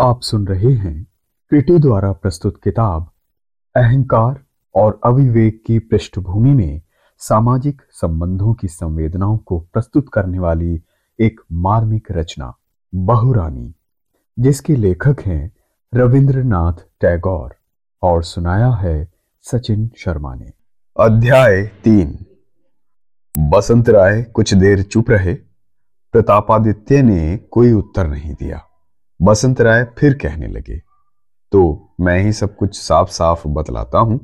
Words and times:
आप 0.00 0.22
सुन 0.22 0.46
रहे 0.46 0.72
हैं 0.72 1.06
क्रिटी 1.48 1.78
द्वारा 1.78 2.12
प्रस्तुत 2.12 2.60
किताब, 2.64 3.10
अहंकार 3.76 4.44
और 4.74 5.00
अविवेक 5.04 5.62
की 5.66 5.78
पृष्ठभूमि 5.78 6.50
में 6.50 6.82
सामाजिक 7.18 7.82
संबंधों 7.90 8.54
की 8.54 8.68
संवेदनाओं 8.68 9.38
को 9.38 9.60
प्रस्तुत 9.60 10.06
करने 10.12 10.38
वाली 10.38 10.82
एक 11.20 11.40
मार्मिक 11.52 12.08
रचना, 12.10 12.54
बहुरानी, 12.94 13.74
जिसके 14.38 14.76
लेखक 14.76 15.16
हैं 15.26 15.52
रविंद्रनाथ 15.94 16.72
टैगोर 16.72 17.54
और 18.02 18.22
सुनाया 18.22 18.70
है 18.70 19.08
सचिन 19.42 19.90
शर्मा 19.96 20.34
ने। 20.34 20.52
अध्याय 21.00 21.62
तीन। 21.62 22.18
बसंत 23.38 23.88
राय 23.88 24.22
कुछ 24.22 24.54
देर 24.54 24.82
चुप 24.82 25.10
रहे, 25.10 25.34
प्रतापादित्य 26.12 27.02
ने 27.02 27.36
कोई 27.36 27.72
उत्तर 27.72 28.06
नहीं 28.08 28.34
दिया। 28.34 28.62
बसंत 29.20 29.60
राय 29.60 29.84
फिर 29.98 30.14
कहने 30.18 30.46
लगे 30.46 30.76
तो 31.52 31.60
मैं 32.00 32.18
ही 32.18 32.32
सब 32.32 32.56
कुछ 32.56 32.76
साफ़ 32.78 33.10
साफ़ 33.10 33.46
बतलाता 33.48 33.98
हूँ। 33.98 34.18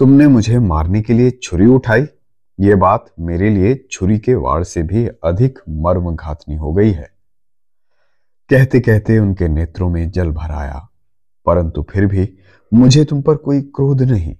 तुमने 0.00 0.26
मुझे 0.26 0.58
मारने 0.58 1.00
के 1.02 1.12
लिए 1.12 1.30
छुरी 1.42 1.66
उठाई। 1.66 2.06
ये 2.58 2.74
बात 2.74 3.06
मेरे 3.20 3.48
लिए 3.50 3.74
छुरी 3.92 4.18
के 4.18 4.34
वार 4.34 4.64
से 4.64 4.82
भी 4.82 5.06
अधिक 5.24 5.58
मर्म 5.78 6.14
घातनी 6.14 6.56
हो 6.56 6.72
गई 6.72 6.90
है। 6.90 7.10
कहते 8.50 8.80
कहते 8.80 9.18
उनके 9.18 9.48
नेत्रों 9.48 9.88
में 9.90 10.10
जल 10.10 10.30
भर 10.30 10.50
आया, 10.50 10.86
परंतु 11.46 11.82
फिर 11.90 12.06
भी 12.06 12.28
मुझे 12.72 13.04
तुम 13.04 13.22
पर 13.22 13.36
कोई 13.36 13.60
क्रोध 13.74 14.02
नहीं। 14.02 14.36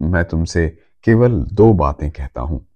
मैं 0.00 0.24
तुमसे 0.24 0.66
केवल 1.06 1.42
दो 1.52 1.72
बातें 1.74 2.10
कहता 2.10 2.40
हूँ। 2.40 2.66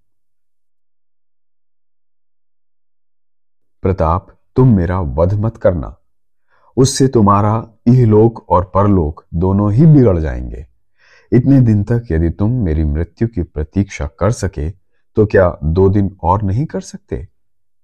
प्रताप, 3.84 4.36
तुम 4.56 4.76
मेरा 4.76 5.00
वध 5.00 5.34
मत 5.36 5.56
करना। 5.56 5.96
उससे 6.76 7.08
तुम्हारा 7.08 7.66
इहलोक 7.86 8.48
और 8.48 8.70
परलोक 8.74 9.24
दोनों 9.34 9.72
ही 9.72 9.86
बिगड़ 9.86 10.18
जाएँगे। 10.18 10.66
इतने 11.32 11.60
दिन 11.60 11.82
तक 11.84 12.04
यदि 12.10 12.30
तुम 12.30 12.52
मेरी 12.52 12.84
मृत्यु 12.84 13.28
की 13.28 13.42
प्रतीक्षा 13.42 14.08
कर 14.18 14.30
सके 14.30 14.70
तो 15.16 15.26
क्या 15.26 15.58
दो 15.64 15.88
दिन 15.88 16.16
और 16.22 16.42
नहीं 16.42 16.64
कर 16.66 16.80
सकते? 16.80 17.28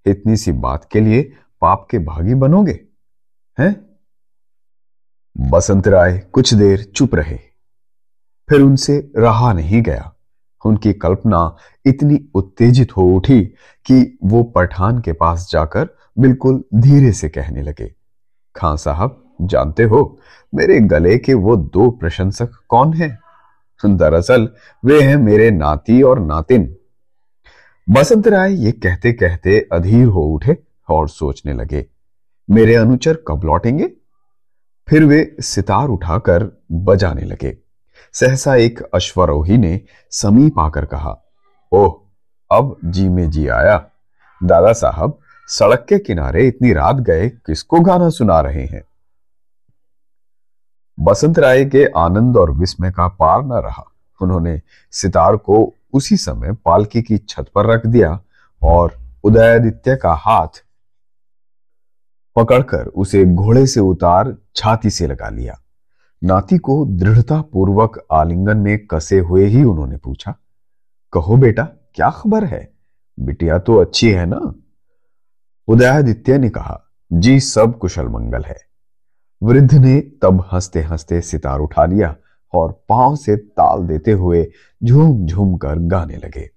इतनी 0.06 0.36
सी 0.36 0.52
बात 0.52 0.88
के 0.92 1.00
लिए 1.00 1.22
पाप 1.60 1.86
के 1.90 1.98
भागी 1.98 2.34
बनोगे, 2.34 2.80
हैं? 3.58 3.86
बसंत 5.36 5.88
राय 5.88 6.18
कुछ 6.18 6.54
देर 6.54 6.82
चुप 6.82 7.14
रहे। 7.14 7.38
फिर 8.48 8.60
उनसे 8.60 9.12
रहा 9.16 9.52
नहीं 9.52 9.82
गया। 9.82 10.12
उनकी 10.66 10.92
कल्पना 10.92 11.56
इतनी 11.86 12.18
उत्तेजित 12.34 12.96
हो 12.96 13.02
उठी 13.16 13.44
कि 13.86 14.18
वो 14.24 14.42
पठान 14.42 15.00
के 15.00 15.12
पास 15.12 15.48
जाकर 15.52 15.88
बिल्कुल 16.18 16.64
धीरे 16.74 17.12
से 17.12 17.28
कहने 17.28 17.62
लगे। 17.62 17.94
खां 18.56 18.76
साहब, 18.76 19.36
जानते 19.42 19.82
हो, 19.82 20.18
मेरे 20.54 20.80
गले 20.80 21.18
के 21.18 21.34
वो 21.34 21.56
दो 21.56 21.90
प्रशंसक 21.90 22.50
कौन 22.68 22.92
हैं? 22.92 23.18
दरअसल, 23.96 24.48
वे 24.84 25.00
हैं 25.00 25.16
मेरे 25.16 25.50
नाती 25.50 26.02
और 26.02 26.18
नातिन। 26.18 26.76
बसंत 27.90 28.28
राय 28.28 28.64
ये 28.64 28.72
कहते 28.72 29.12
कहते 29.12 29.68
अधीर 29.72 30.06
हो 30.06 30.20
उठे 30.20 30.58
और 30.90 31.08
सोचने 31.08 31.52
लगे, 31.52 31.86
मेरे 32.50 32.74
अनुचर 32.74 33.18
कब 33.28 33.44
लौटेंगे? 33.44 33.92
फिर 34.88 35.04
वे 35.04 35.36
सितार 35.40 35.88
उठाकर 35.88 36.64
बजाने 36.72 37.22
लगे। 37.22 37.58
सहसा 38.12 38.54
एक 38.54 38.82
अश्वरोही 38.94 39.58
ने 39.58 39.80
समीप 40.10 40.58
आकर 40.58 40.84
कहा, 40.84 41.16
ओह, 41.72 42.00
अब 42.52 42.76
जी 42.84 43.08
में 43.08 43.30
जी 43.30 43.48
आया। 43.48 43.90
दादा 44.42 44.72
साहब 44.72 45.18
सड़क 45.48 45.86
के 45.88 45.98
किनारे 45.98 46.46
इतनी 46.48 46.72
रात 46.72 46.96
गए, 46.96 47.28
किसको 47.28 47.80
गाना 47.80 48.08
सुना 48.08 48.40
रहे 48.40 48.64
हैं? 48.64 48.82
बसंत 50.98 51.38
राय 51.38 51.64
के 51.64 51.84
आनंद 51.96 52.36
और 52.36 52.50
विस्मय 52.50 52.90
का 52.90 53.08
पार 53.08 53.44
न 53.44 53.60
रहा। 53.64 53.84
उन्होंने 54.20 54.60
सितार 54.92 55.36
को 55.36 55.74
उसी 55.92 56.16
समय 56.16 56.52
पालकी 56.54 57.02
की 57.02 57.18
छत 57.18 57.50
पर 57.54 57.66
रख 57.66 57.86
दिया 57.86 58.18
और 58.62 58.98
उदयादित्य 59.24 59.96
का 59.96 60.14
हाथ 60.14 60.62
पकड़कर 62.36 62.86
उसे 62.86 63.24
घोड़े 63.24 63.66
से 63.66 63.80
उतार 63.80 64.36
छाती 64.56 64.90
से 64.90 65.06
लगा 65.06 65.28
लिया। 65.28 65.58
नाती 66.22 66.58
को 66.58 66.84
दृढ़ता 66.86 67.40
पूर्वक 67.42 68.06
आलिंगन 68.12 68.56
में 68.56 68.86
कसे 68.86 69.18
हुए 69.18 69.46
ही 69.46 69.62
उन्होंने 69.64 69.96
पूछा, 69.96 70.34
कहो 71.12 71.36
बेटा, 71.36 71.62
क्या 71.94 72.10
खबर 72.10 72.44
है? 72.44 72.68
बिटिया 73.18 73.58
तो 73.58 73.76
अच्छी 73.76 74.10
है 74.10 74.26
ना? 74.26 74.40
उदयादित्य 75.68 76.38
ने 76.38 76.50
कहा, 76.50 76.82
जी, 77.12 77.40
सब 77.40 77.78
कुशल 77.78 78.08
मंगल 78.08 78.42
है। 78.42 78.56
वृद्ध 79.42 79.74
ने 79.74 80.00
तब 80.00 80.48
हँसते 80.52 80.80
हँसते 80.80 81.20
सितार 81.20 81.60
उठा 81.60 81.84
लिया 81.84 82.16
और 82.54 82.84
पाँव 82.88 83.16
से 83.16 83.36
ताल 83.36 83.86
देते 83.86 84.12
हुए 84.12 84.52
झूम 84.84 85.26
झूम 85.26 85.56
कर 85.56 85.78
गाने 85.78 86.16
लगे। 86.16 86.50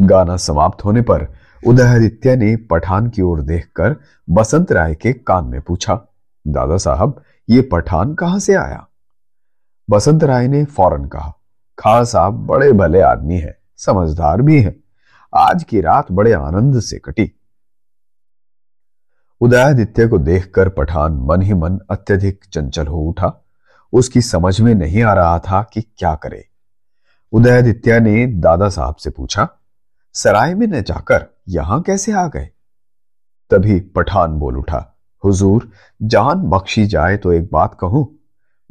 गाना 0.00 0.36
समाप्त 0.36 0.84
होने 0.84 1.00
पर 1.00 1.28
उदयादित्य 1.66 2.36
ने 2.36 2.56
पठान 2.56 3.10
की 3.10 3.22
ओर 3.22 3.42
देखकर 3.42 3.96
बसंत 4.30 4.72
राय 4.72 4.94
के 4.94 5.12
कान 5.12 5.44
में 5.44 5.60
पूछा, 5.60 5.94
दादा 6.48 6.76
साहब, 6.76 7.22
ये 7.50 7.62
पठान 7.62 8.14
कहाँ 8.14 8.38
से 8.38 8.54
आया? 8.54 8.88
बसंत 9.90 10.24
राय 10.24 10.48
ने 10.48 10.64
फ़ौरन 10.64 11.04
कहा 11.04 11.32
खां 11.78 12.04
साहब 12.04 12.46
बड़े 12.46 12.72
भले 12.72 13.00
आदमी 13.00 13.38
है, 13.38 13.58
समझदार 13.76 14.42
भी 14.42 14.62
है। 14.62 14.83
आज 15.34 15.62
की 15.64 15.80
रात 15.80 16.10
बड़े 16.12 16.32
आनंद 16.32 16.78
से 16.80 16.98
कटी। 16.98 17.30
उदयादित्य 19.40 20.06
को 20.08 20.18
देखकर 20.18 20.68
पठान 20.68 21.12
मन 21.20 21.42
ही 21.42 21.54
मन 21.54 21.78
अत्यधिक 21.90 22.44
चंचल 22.44 22.86
हो 22.86 23.00
उठा। 23.00 23.32
उसकी 23.92 24.20
समझ 24.20 24.60
में 24.60 24.74
नहीं 24.74 25.02
आ 25.02 25.14
रहा 25.14 25.38
था 25.38 25.62
कि 25.72 25.80
क्या 25.80 26.14
करे। 26.14 26.44
उदयादित्य 27.32 27.98
ने 28.00 28.26
दादा 28.26 28.68
साहब 28.68 28.96
से 28.96 29.10
पूछा, 29.10 29.48
सराय 30.14 30.54
में 30.54 30.66
न 30.66 30.82
जाकर 30.82 31.26
यहाँ 31.48 31.82
कैसे 31.82 32.12
आ 32.12 32.26
गए? 32.26 32.48
तभी 33.50 33.80
पठान 33.80 34.38
बोल 34.38 34.58
उठा, 34.58 34.96
हुजूर, 35.24 35.70
जान 36.00 36.48
बख्शी 36.50 36.86
जाए 36.86 37.16
तो 37.16 37.32
एक 37.32 37.50
बात 37.52 37.76
कहूँ। 37.80 38.08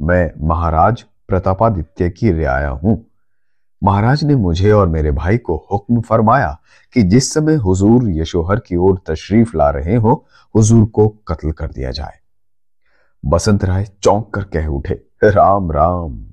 मैं 0.00 0.30
महाराज 0.48 1.04
प्रतापादित्य 1.28 2.10
की 2.10 2.32
रियाया 2.32 2.68
हूँ। 2.68 3.04
महाराज 3.84 4.24
ने 4.24 4.36
मुझे 4.36 4.72
और 4.72 4.88
मेरे 4.88 5.10
भाई 5.10 5.38
को 5.38 5.68
हुक्म 5.72 6.00
फरमाया 6.00 6.60
कि 6.92 7.02
जिस 7.02 7.34
समय 7.34 7.54
हुजूर 7.54 8.10
यशोहर 8.10 8.60
की 8.60 8.76
ओर 8.76 9.00
तशरीफ़ 9.06 9.56
ला 9.56 9.70
रहे 9.70 9.94
हो, 9.94 10.26
हुजूर 10.56 10.86
को 10.86 11.08
कत्ल 11.08 11.52
कर 11.52 11.70
दिया 11.70 11.90
जाए। 11.90 12.18
बसंत 13.24 13.64
राय 13.64 13.84
चौंक 14.02 14.34
कर 14.34 14.44
कह 14.44 14.66
उठे, 14.66 14.94
राम 15.24 15.72
राम। 15.72 16.30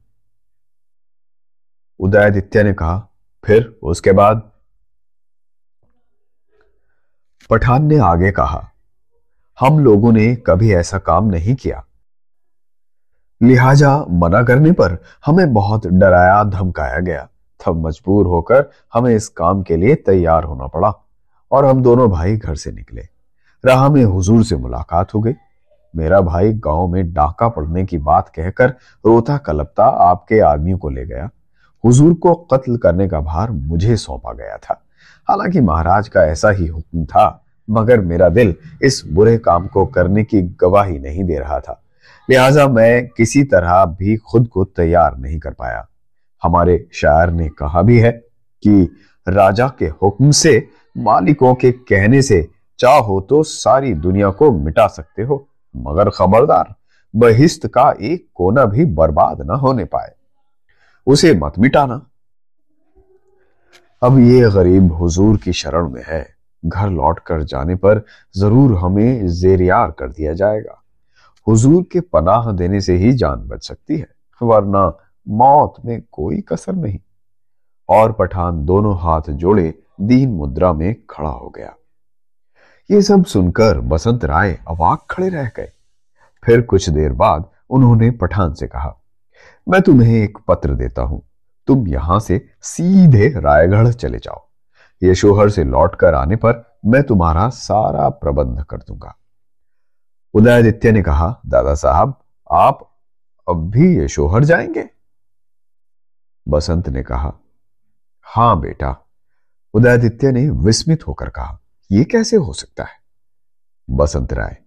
उदयादित्य 1.99 2.63
ने 2.63 2.73
कहा, 2.73 3.07
फिर 3.45 3.79
उसके 3.83 4.11
बाद? 4.11 4.51
पठान 7.49 7.85
ने 7.85 7.97
आगे 7.97 8.31
कहा, 8.31 8.71
हम 9.59 9.79
लोगों 9.79 10.11
ने 10.11 10.35
कभी 10.35 10.73
ऐसा 10.73 10.97
काम 10.97 11.25
नहीं 11.25 11.55
किया। 11.55 11.85
लिहाजा 13.41 14.05
मना 14.09 14.43
करने 14.43 14.71
पर 14.71 14.97
हमें 15.25 15.53
बहुत 15.53 15.87
डराया, 15.87 16.43
धमकाया 16.43 16.99
गया। 16.99 17.27
तब 17.65 17.85
मजबूर 17.87 18.25
होकर 18.25 18.69
हमें 18.93 19.15
इस 19.15 19.27
काम 19.27 19.61
के 19.63 19.77
लिए 19.77 19.95
तैयार 19.95 20.43
होना 20.43 20.67
पड़ा 20.67 20.93
और 21.51 21.65
हम 21.65 21.81
दोनों 21.83 22.09
भाई 22.09 22.37
घर 22.37 22.55
से 22.55 22.71
निकले। 22.71 23.07
राह 23.65 23.89
में 23.89 24.03
हुजूर 24.03 24.43
से 24.43 24.55
मुलाकात 24.55 25.13
हो 25.13 25.19
गई। 25.19 25.33
मेरा 25.95 26.21
भाई 26.21 26.53
गाँव 26.53 26.87
में 26.87 27.13
डाका 27.13 27.49
पड़ने 27.49 27.85
की 27.85 27.97
बात 27.97 28.29
कहकर 28.29 28.69
रोता 29.05 29.37
कलपता 29.37 29.85
आपके 29.85 30.39
आदमियों 30.39 30.77
को 30.77 30.89
ले 30.89 31.05
गया। 31.05 31.29
हुजूर 31.85 32.13
को 32.13 32.33
कत्ल 32.33 32.77
करने 32.77 33.07
का 33.07 33.19
भार 33.19 33.51
मुझे 33.51 33.95
सौंपा 33.97 34.33
गया 34.33 34.57
था। 34.57 34.81
हालाँकि 35.29 35.61
महाराज 35.61 36.07
का 36.07 36.25
ऐसा 36.25 36.49
ही 36.49 36.67
हुक्म 36.67 37.05
था, 37.05 37.43
मगर 37.69 37.99
मेरा 37.99 38.29
दिल 38.29 38.55
इस 38.81 39.03
बुरे 39.11 39.37
काम 39.37 39.67
को 39.67 39.85
करने 39.85 40.23
की 40.23 40.41
गवाही 40.41 40.99
नहीं 40.99 41.23
दे 41.23 41.39
रहा 41.39 41.59
था। 41.59 41.81
लिहाजा 42.29 42.67
मैं 42.67 43.07
किसी 43.07 43.43
तरह 43.43 43.85
भी 43.85 44.17
खुद 44.17 44.47
को 44.47 44.63
तैयार 44.65 45.17
नहीं 45.17 45.39
कर 45.39 45.51
पाया। 45.51 45.87
हमारे 46.41 46.85
शायर 46.93 47.29
ने 47.29 47.47
कहा 47.49 47.81
भी 47.81 47.99
है 47.99 48.11
कि 48.11 48.83
राजा 49.27 49.67
के 49.79 49.85
हुक्म 49.85 50.31
से, 50.31 50.67
मालिकों 50.97 51.53
के 51.55 51.71
कहने 51.71 52.21
से 52.21 52.47
चाहो 52.79 53.19
तो 53.21 53.41
सारी 53.43 53.93
दुनिया 53.95 54.29
को 54.29 54.51
मिटा 54.53 54.87
सकते 54.87 55.23
हो, 55.23 55.47
मगर 55.75 56.09
खबरदार, 56.09 56.73
बहिस्त 57.13 57.67
का 57.67 57.89
एक 58.01 58.25
कोना 58.35 58.65
भी 58.65 58.85
बर्बाद 58.85 59.41
न 59.41 59.59
होने 59.59 59.85
पाए। 59.85 60.13
उसे 61.07 61.33
मत 61.33 61.59
मिटाना। 61.59 62.01
अब 64.01 64.19
ये 64.19 64.49
गरीब 64.51 64.91
हुजूर 64.93 65.37
की 65.37 65.53
शरण 65.53 65.89
में 65.89 66.03
है। 66.07 66.25
घर 66.63 66.89
लौट 66.89 67.19
कर 67.19 67.43
जाने 67.43 67.75
पर 67.75 68.03
ज़रूर 68.35 68.77
हमें 68.77 69.27
जेरियार 69.29 69.91
कर 69.91 70.07
दिया 70.07 70.33
जाएगा। 70.33 70.81
हुजूर 71.47 71.83
के 71.91 71.99
पनाह 72.01 72.51
देने 72.51 72.81
से 72.81 72.95
ही 72.97 73.11
जान 73.13 73.47
बच 73.47 73.67
सकती 73.67 73.97
है, 73.97 74.07
वरना 74.41 74.85
मौत 75.27 75.73
में 75.85 76.01
कोई 76.11 76.41
कसर 76.41 76.73
नहीं। 76.73 76.99
और 77.89 78.11
पठान 78.11 78.63
दोनों 78.65 78.97
हाथ 78.99 79.29
जोड़े 79.29 79.73
दीन 80.01 80.29
मुद्रा 80.29 80.73
में 80.73 80.95
खड़ा 81.09 81.29
हो 81.29 81.49
गया। 81.49 81.73
ये 82.89 83.01
सब 83.01 83.25
सुनकर 83.25 83.79
बसंत 83.79 84.25
राय 84.25 84.59
अवाक 84.67 85.05
खड़े 85.09 85.29
रह 85.29 85.49
गए। 85.57 85.69
फिर 86.43 86.61
कुछ 86.61 86.89
देर 86.89 87.13
बाद 87.13 87.49
उन्होंने 87.69 88.09
पठान 88.11 88.53
से 88.53 88.67
कहा, 88.67 88.95
मैं 89.67 89.81
तुम्हें 89.81 90.13
एक 90.13 90.37
पत्र 90.47 90.75
देता 90.75 91.01
हूँ। 91.01 91.21
तुम 91.67 91.87
यहाँ 91.87 92.19
से 92.19 92.45
सीधे 92.61 93.27
रायगढ़ 93.37 93.87
चले 93.87 94.17
जाओ। 94.17 94.41
ये 95.01 95.15
शोहर 95.15 95.49
से 95.49 95.63
लौट 95.63 95.95
कर 95.95 96.13
आने 96.13 96.35
पर 96.35 96.63
मैं 96.85 97.03
तुम्हारा 97.03 97.47
सारा 97.49 98.09
प्रबंध 98.09 98.63
कर 98.63 98.77
दूँगा। 98.77 99.15
उदयादित्य 100.33 100.91
ने 100.91 101.01
कहा, 101.01 101.41
दादा 101.45 101.73
साहब, 101.73 102.13
आप 102.51 102.87
अब 103.47 103.69
भी 103.69 103.95
ये 103.97 104.07
शोहर 104.07 104.43
जाएँगे? 104.43 104.89
बसंत 106.51 106.89
ने 106.89 107.03
कहा, 107.03 107.33
हाँ 108.27 108.59
बेटा। 108.59 108.95
उदयादित्य 109.73 110.31
ने 110.31 110.49
विस्मित 110.49 111.07
होकर 111.07 111.29
कहा 111.29 111.57
यह 111.89 112.05
कैसे 112.11 112.37
हो 112.37 112.53
सकता 112.53 112.83
है? 112.83 112.99
बसंत 113.87 114.33
राय, 114.33 114.57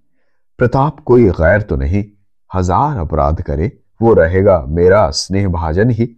प्रताप 0.59 1.01
कोई 1.01 1.29
गैर 1.31 1.63
तो 1.63 1.77
नहीं। 1.77 2.05
हज़ार 2.51 2.99
अपराध 2.99 3.41
करे, 3.43 3.71
वो 4.03 4.13
रहेगा 4.15 4.61
मेरा 4.69 5.09
स्नेह 5.11 5.49
भाजन 5.49 5.91
ही। 5.91 6.09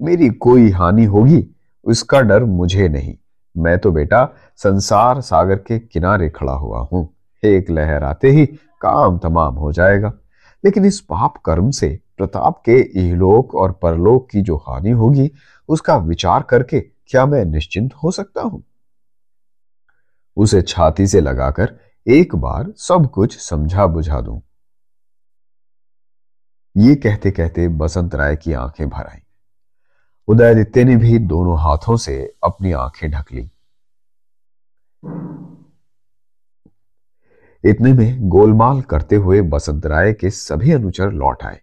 मेरी 0.00 0.28
कोई 0.30 0.70
हानि 0.70 1.04
होगी, 1.04 1.46
उसका 1.86 2.20
डर 2.20 2.44
मुझे 2.44 2.88
नहीं। 2.88 3.14
मैं 3.56 3.78
तो 3.78 3.90
बेटा 3.92 4.24
संसार 4.56 5.20
सागर 5.20 5.56
के 5.58 5.78
किनारे 5.78 6.28
खड़ा 6.28 6.52
हुआ 6.52 6.80
हूँ। 6.82 7.08
एक 7.42 7.70
लहर 7.70 8.04
आते 8.04 8.30
ही 8.30 8.46
काम 8.80 9.18
तमाम 9.18 9.54
हो 9.54 9.72
जाएगा। 9.72 10.12
लेकिन 10.64 10.84
इस 10.84 11.00
पाप 11.00 11.36
कर्म 11.36 11.70
से 11.70 11.88
प्रताप 12.18 12.62
के 12.64 12.78
इहलोक 12.80 13.54
और 13.54 13.72
परलोक 13.72 14.30
की 14.30 14.40
जो 14.40 14.56
हानि 14.56 14.90
होगी, 14.90 15.30
उसका 15.68 15.96
विचार 15.96 16.42
करके 16.42 16.80
क्या 16.80 17.26
मैं 17.26 17.44
निश्चिंत 17.44 17.94
हो 17.94 18.10
सकता 18.10 18.42
हूँ? 18.42 18.64
उसे 20.36 20.62
छाती 20.62 21.06
से 21.06 21.20
लगाकर 21.20 21.78
एक 22.08 22.36
बार 22.36 22.72
सब 22.76 23.10
कुछ 23.10 23.38
समझा 23.38 23.86
बुझा 23.86 24.20
दूँ। 24.20 24.42
ये 26.76 26.94
कहते 26.94 27.30
कहते 27.30 27.68
बसंत 27.68 28.14
राय 28.14 28.36
की 28.36 28.52
आँखें 28.52 28.88
भर 28.88 29.06
आई। 29.06 29.22
उदयदित्य 30.28 30.84
ने 30.84 30.96
भी 30.96 31.18
दोनों 31.18 31.58
हाथों 31.58 31.96
से 31.96 32.36
अपनी 32.44 32.72
आँखें 32.72 33.10
ढक 33.10 33.24
ली। 33.32 33.50
इतने 37.64 37.92
में 37.92 38.28
गोलमाल 38.28 38.82
करते 38.82 39.16
हुए 39.16 39.42
बसंत 39.42 39.86
राय 39.86 40.12
के 40.12 40.30
सभी 40.30 40.72
अनुचर 40.72 41.10
लौट 41.10 41.42
आए। 41.42 41.60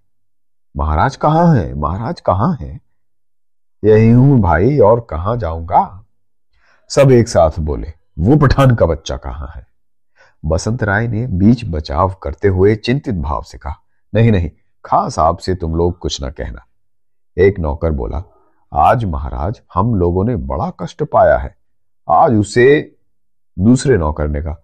महाराज 0.77 1.15
कहाँ 1.15 1.55
है? 1.55 1.73
महाराज 1.73 2.21
कहाँ 2.21 2.57
है? 2.61 2.79
यही 3.83 4.09
हूँ 4.09 4.39
भाई 4.39 4.79
और 4.79 5.07
कहाँ 5.09 5.37
जाऊँगा? 5.37 6.05
सब 6.89 7.11
एक 7.11 7.27
साथ 7.27 7.59
बोले, 7.59 7.93
वो 8.19 8.37
पठान 8.37 8.75
का 8.75 8.85
बच्चा 8.85 9.17
कहाँ 9.17 9.51
है? 9.55 9.65
बसंत 10.45 10.83
राय 10.83 11.07
ने 11.07 11.27
बीच 11.27 11.65
बचाव 11.65 12.15
करते 12.23 12.47
हुए 12.47 12.75
चिंतित 12.75 13.15
भाव 13.15 13.41
से 13.41 13.57
कहा, 13.57 13.75
नहीं 14.15 14.31
नहीं, 14.31 14.49
खास 14.85 15.19
आपसे 15.19 15.55
तुम 15.55 15.75
लोग 15.75 15.97
कुछ 15.99 16.21
ना 16.21 16.29
कहना। 16.29 16.65
एक 17.37 17.59
नौकर 17.59 17.91
बोला, 17.91 18.23
आज 18.73 19.05
महाराज 19.05 19.61
हम 19.73 19.95
लोगों 19.95 20.25
ने 20.25 20.35
बड़ा 20.35 20.71
कष्ट 20.79 21.03
पाया 21.03 21.37
है। 21.37 21.55
आज 22.09 22.33
उसे 22.33 22.95
दूसरे 23.59 23.97
नौकर 23.97 24.27
ने 24.27 24.41
कहा, 24.41 24.57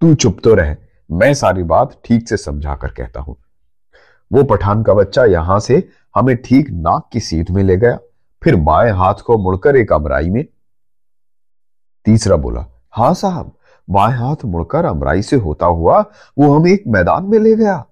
तू 0.00 0.14
चुप 0.14 0.38
तो 0.44 0.54
रहे, 0.54 0.76
मैं 1.10 1.34
सारी 1.34 1.62
बात 1.62 2.00
ठीक 2.04 2.28
से 2.28 2.36
समझा 2.36 2.74
कर 2.74 2.88
कहता 2.88 3.20
हूँ। 3.20 3.36
वो 4.30 4.42
पठान 4.44 4.82
का 4.82 4.94
बच्चा 4.94 5.24
यहाँ 5.24 5.58
से 5.60 5.82
हमें 6.14 6.36
ठीक 6.36 6.70
नाक 6.70 7.08
की 7.12 7.20
सीट 7.20 7.50
में 7.50 7.62
ले 7.62 7.76
गया, 7.76 7.98
फिर 8.42 8.56
बाएँ 8.56 8.90
हाथ 8.92 9.20
को 9.26 9.38
मुड़कर 9.38 9.76
एक 9.76 9.92
अमराई 9.92 10.30
में। 10.30 10.44
तीसरा 12.06 12.36
बोला, 12.36 12.64
हाँ 12.90 13.12
साहब, 13.14 13.52
बाएँ 13.88 14.14
हाथ 14.14 14.44
मुड़कर 14.44 14.84
अमराई 14.84 15.22
से 15.22 15.36
होता 15.36 15.66
हुआ 15.66 15.98
वो 16.38 16.52
हमें 16.52 16.70
एक 16.72 16.84
मैदान 16.88 17.24
में 17.24 17.38
ले 17.38 17.54
गया। 17.54 17.84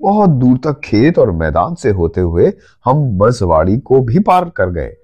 बहुत 0.00 0.30
दूर 0.30 0.56
तक 0.64 0.80
खेत 0.84 1.18
और 1.18 1.30
मैदान 1.30 1.74
से 1.74 1.90
होते 1.90 2.20
हुए 2.20 2.52
हम 2.84 3.06
बसवाड़ी 3.18 3.76
को 3.78 4.00
भी 4.00 4.18
पार 4.18 4.48
कर 4.48 4.70
गए। 4.70 4.94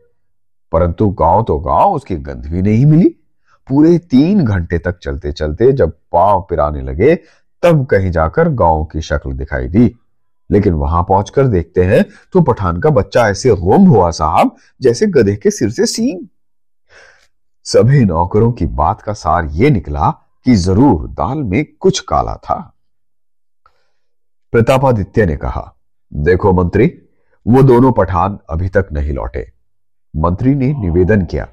परंतु 0.72 1.08
गाँव 1.10 1.42
तो 1.42 1.58
गाँव 1.58 1.92
उसकी 1.92 2.16
गंध 2.16 2.46
भी 2.46 2.62
नहीं 2.62 2.84
मिली। 2.86 3.08
पूरे 3.68 3.96
तीन 4.00 4.44
घंटे 4.44 4.78
तक 4.78 4.98
चलते 4.98 5.32
चलते 5.32 5.72
जब 5.72 5.92
पाँव 6.12 6.40
पिराने 6.50 6.80
लगे, 6.80 7.14
तब 7.62 7.84
कहीं 7.86 8.10
जाकर 8.10 8.48
गाँव 8.50 8.84
की 8.84 9.00
शक्ल 9.00 9.32
दिखाई 9.32 9.68
दी। 9.68 9.94
लेकिन 10.52 10.74
वहाँ 10.74 11.02
पहुंचकर 11.02 11.46
देखते 11.48 11.84
हैं 11.84 12.04
तो 12.32 12.40
पठान 12.42 12.80
का 12.80 12.90
बच्चा 12.90 13.28
ऐसे 13.28 13.50
गुम 13.52 13.86
हुआ 13.88 14.10
साहब, 14.12 14.56
जैसे 14.80 15.06
गधे 15.08 15.36
के 15.36 15.50
सिर 15.50 15.70
से 15.70 15.86
सींग। 15.86 16.26
सभी 17.66 18.04
नौकरों 18.04 18.50
की 18.52 18.66
बात 18.66 19.02
का 19.02 19.12
सार 19.14 19.48
यह 19.52 19.70
निकला 19.70 20.10
कि 20.46 20.54
ज़रूर 20.56 21.06
दाल 21.10 21.42
में 21.44 21.64
कुछ 21.74 22.00
काला 22.00 22.34
था। 22.36 22.58
प्रतापादित्य 24.52 25.26
ने 25.26 25.36
कहा, 25.36 25.74
देखो 26.12 26.52
मंत्री, 26.52 26.86
वो 27.46 27.62
दोनों 27.62 27.92
पठान 27.92 28.38
अभी 28.50 28.68
तक 28.68 28.88
नहीं 28.92 29.12
लौटे। 29.12 29.46
मंत्री 30.14 30.54
ने 30.54 30.72
निवेदन 30.80 31.24
किया, 31.24 31.48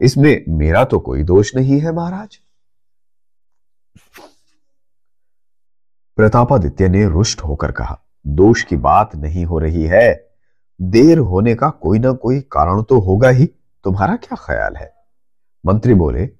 इसमें 0.00 0.44
मेरा 0.50 0.84
तो 0.84 0.98
कोई 1.00 1.22
दोष 1.24 1.54
नहीं 1.56 1.80
है 1.80 1.92
महाराज। 1.92 2.38
प्रतापादित्य 6.18 6.88
ने 6.88 7.04
रुष्ट 7.08 7.40
होकर 7.40 7.72
कहा 7.72 7.98
दोष 8.26 8.62
की 8.62 8.76
बात 8.76 9.16
नहीं 9.16 9.44
हो 9.44 9.58
रही 9.58 9.82
है। 9.82 10.28
देर 10.82 11.18
होने 11.18 11.54
का 11.54 11.68
कोई 11.68 11.98
ना 11.98 12.12
कोई 12.12 12.40
कारण 12.40 12.82
तो 12.82 12.98
होगा 12.98 13.28
ही। 13.28 13.46
तुम्हारा 13.84 14.16
क्या 14.16 14.36
ख्याल 14.36 14.76
है? 14.76 14.92
मंत्री 15.66 15.94
बोले 15.94 16.30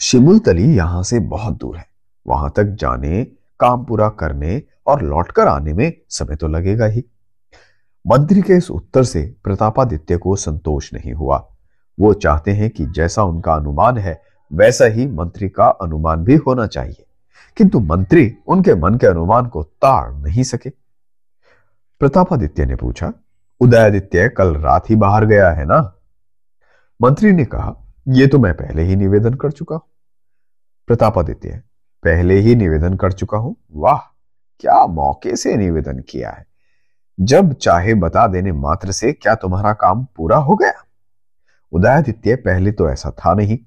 शिमुलतली 0.00 0.76
यहाँ 0.76 1.02
से 1.02 1.20
बहुत 1.20 1.56
दूर 1.56 1.76
है। 1.76 1.86
वहाँ 2.26 2.52
तक 2.56 2.64
जाने, 2.64 3.24
काम 3.60 3.84
पूरा 3.84 4.08
करने 4.08 4.62
और 4.86 5.02
लौटकर 5.02 5.48
आने 5.48 5.72
में 5.72 5.92
समय 6.08 6.36
तो 6.36 6.48
लगेगा 6.48 6.86
ही। 6.86 7.04
मंत्री 8.06 8.42
के 8.42 8.52
इस 8.52 8.70
उत्तर 8.70 9.04
से 9.04 9.34
प्रतापादित्य 9.44 10.16
को 10.16 10.36
संतोष 10.36 10.94
नहीं 10.94 11.12
हुआ। 11.12 11.48
वो 12.00 12.12
चाहते 12.12 12.50
हैं 12.50 12.70
कि 12.70 12.86
जैसा 12.86 13.22
उनका 13.22 13.54
अनुमान 13.54 13.98
है, 13.98 14.22
वैसा 14.52 14.84
ही 14.84 15.06
मंत्री 15.06 15.48
का 15.48 15.66
अनुमान 15.66 16.24
भी 16.24 16.36
होना 16.36 16.66
चाहिए। 16.66 17.06
किंतु 17.56 17.80
मंत्री 17.80 18.34
उनके 18.46 18.74
मन 18.74 18.94
के 18.94 19.06
अनुमान 19.06 19.46
को 19.46 19.62
ताड़ 19.62 20.12
नहीं 20.12 20.42
सके। 20.42 20.81
प्रतापादित्य 22.02 22.66
ने 22.66 22.76
पूछा, 22.76 23.12
उदयादित्य, 23.60 24.28
कल 24.28 24.54
रात 24.54 24.90
ही 24.90 24.96
बाहर 24.96 25.24
गया 25.24 25.50
है 25.50 25.64
ना? 25.64 25.98
मंत्री 27.02 27.32
ने 27.32 27.44
कहा 27.44 27.76
यह 28.08 28.26
तो 28.26 28.38
मैं 28.38 28.54
पहले 28.54 28.82
ही 28.82 28.96
निवेदन 28.96 29.34
कर 29.34 29.50
चुका 29.50 29.74
हूँ। 29.74 29.82
प्रतापादित्य, 30.86 31.62
पहले 32.02 32.34
ही 32.34 32.54
निवेदन 32.54 32.94
कर 32.94 33.12
चुका 33.12 33.38
हूँ? 33.38 33.56
वाह, 33.72 33.98
क्या 34.60 34.86
मौके 34.86 35.36
से 35.36 35.56
निवेदन 35.56 36.02
किया 36.08 36.30
है। 36.30 36.46
जब 37.20 37.52
चाहे 37.52 37.94
बता 37.94 38.26
देने 38.26 38.52
मात्र 38.52 38.92
से 38.92 39.12
क्या 39.12 39.34
तुम्हारा 39.34 39.72
काम 39.72 40.06
पूरा 40.16 40.36
हो 40.36 40.54
गया? 40.54 40.84
उदयादित्य, 41.72 42.36
पहले 42.36 42.72
तो 42.72 42.90
ऐसा 42.90 43.10
था 43.10 43.34
नहीं। 43.34 43.58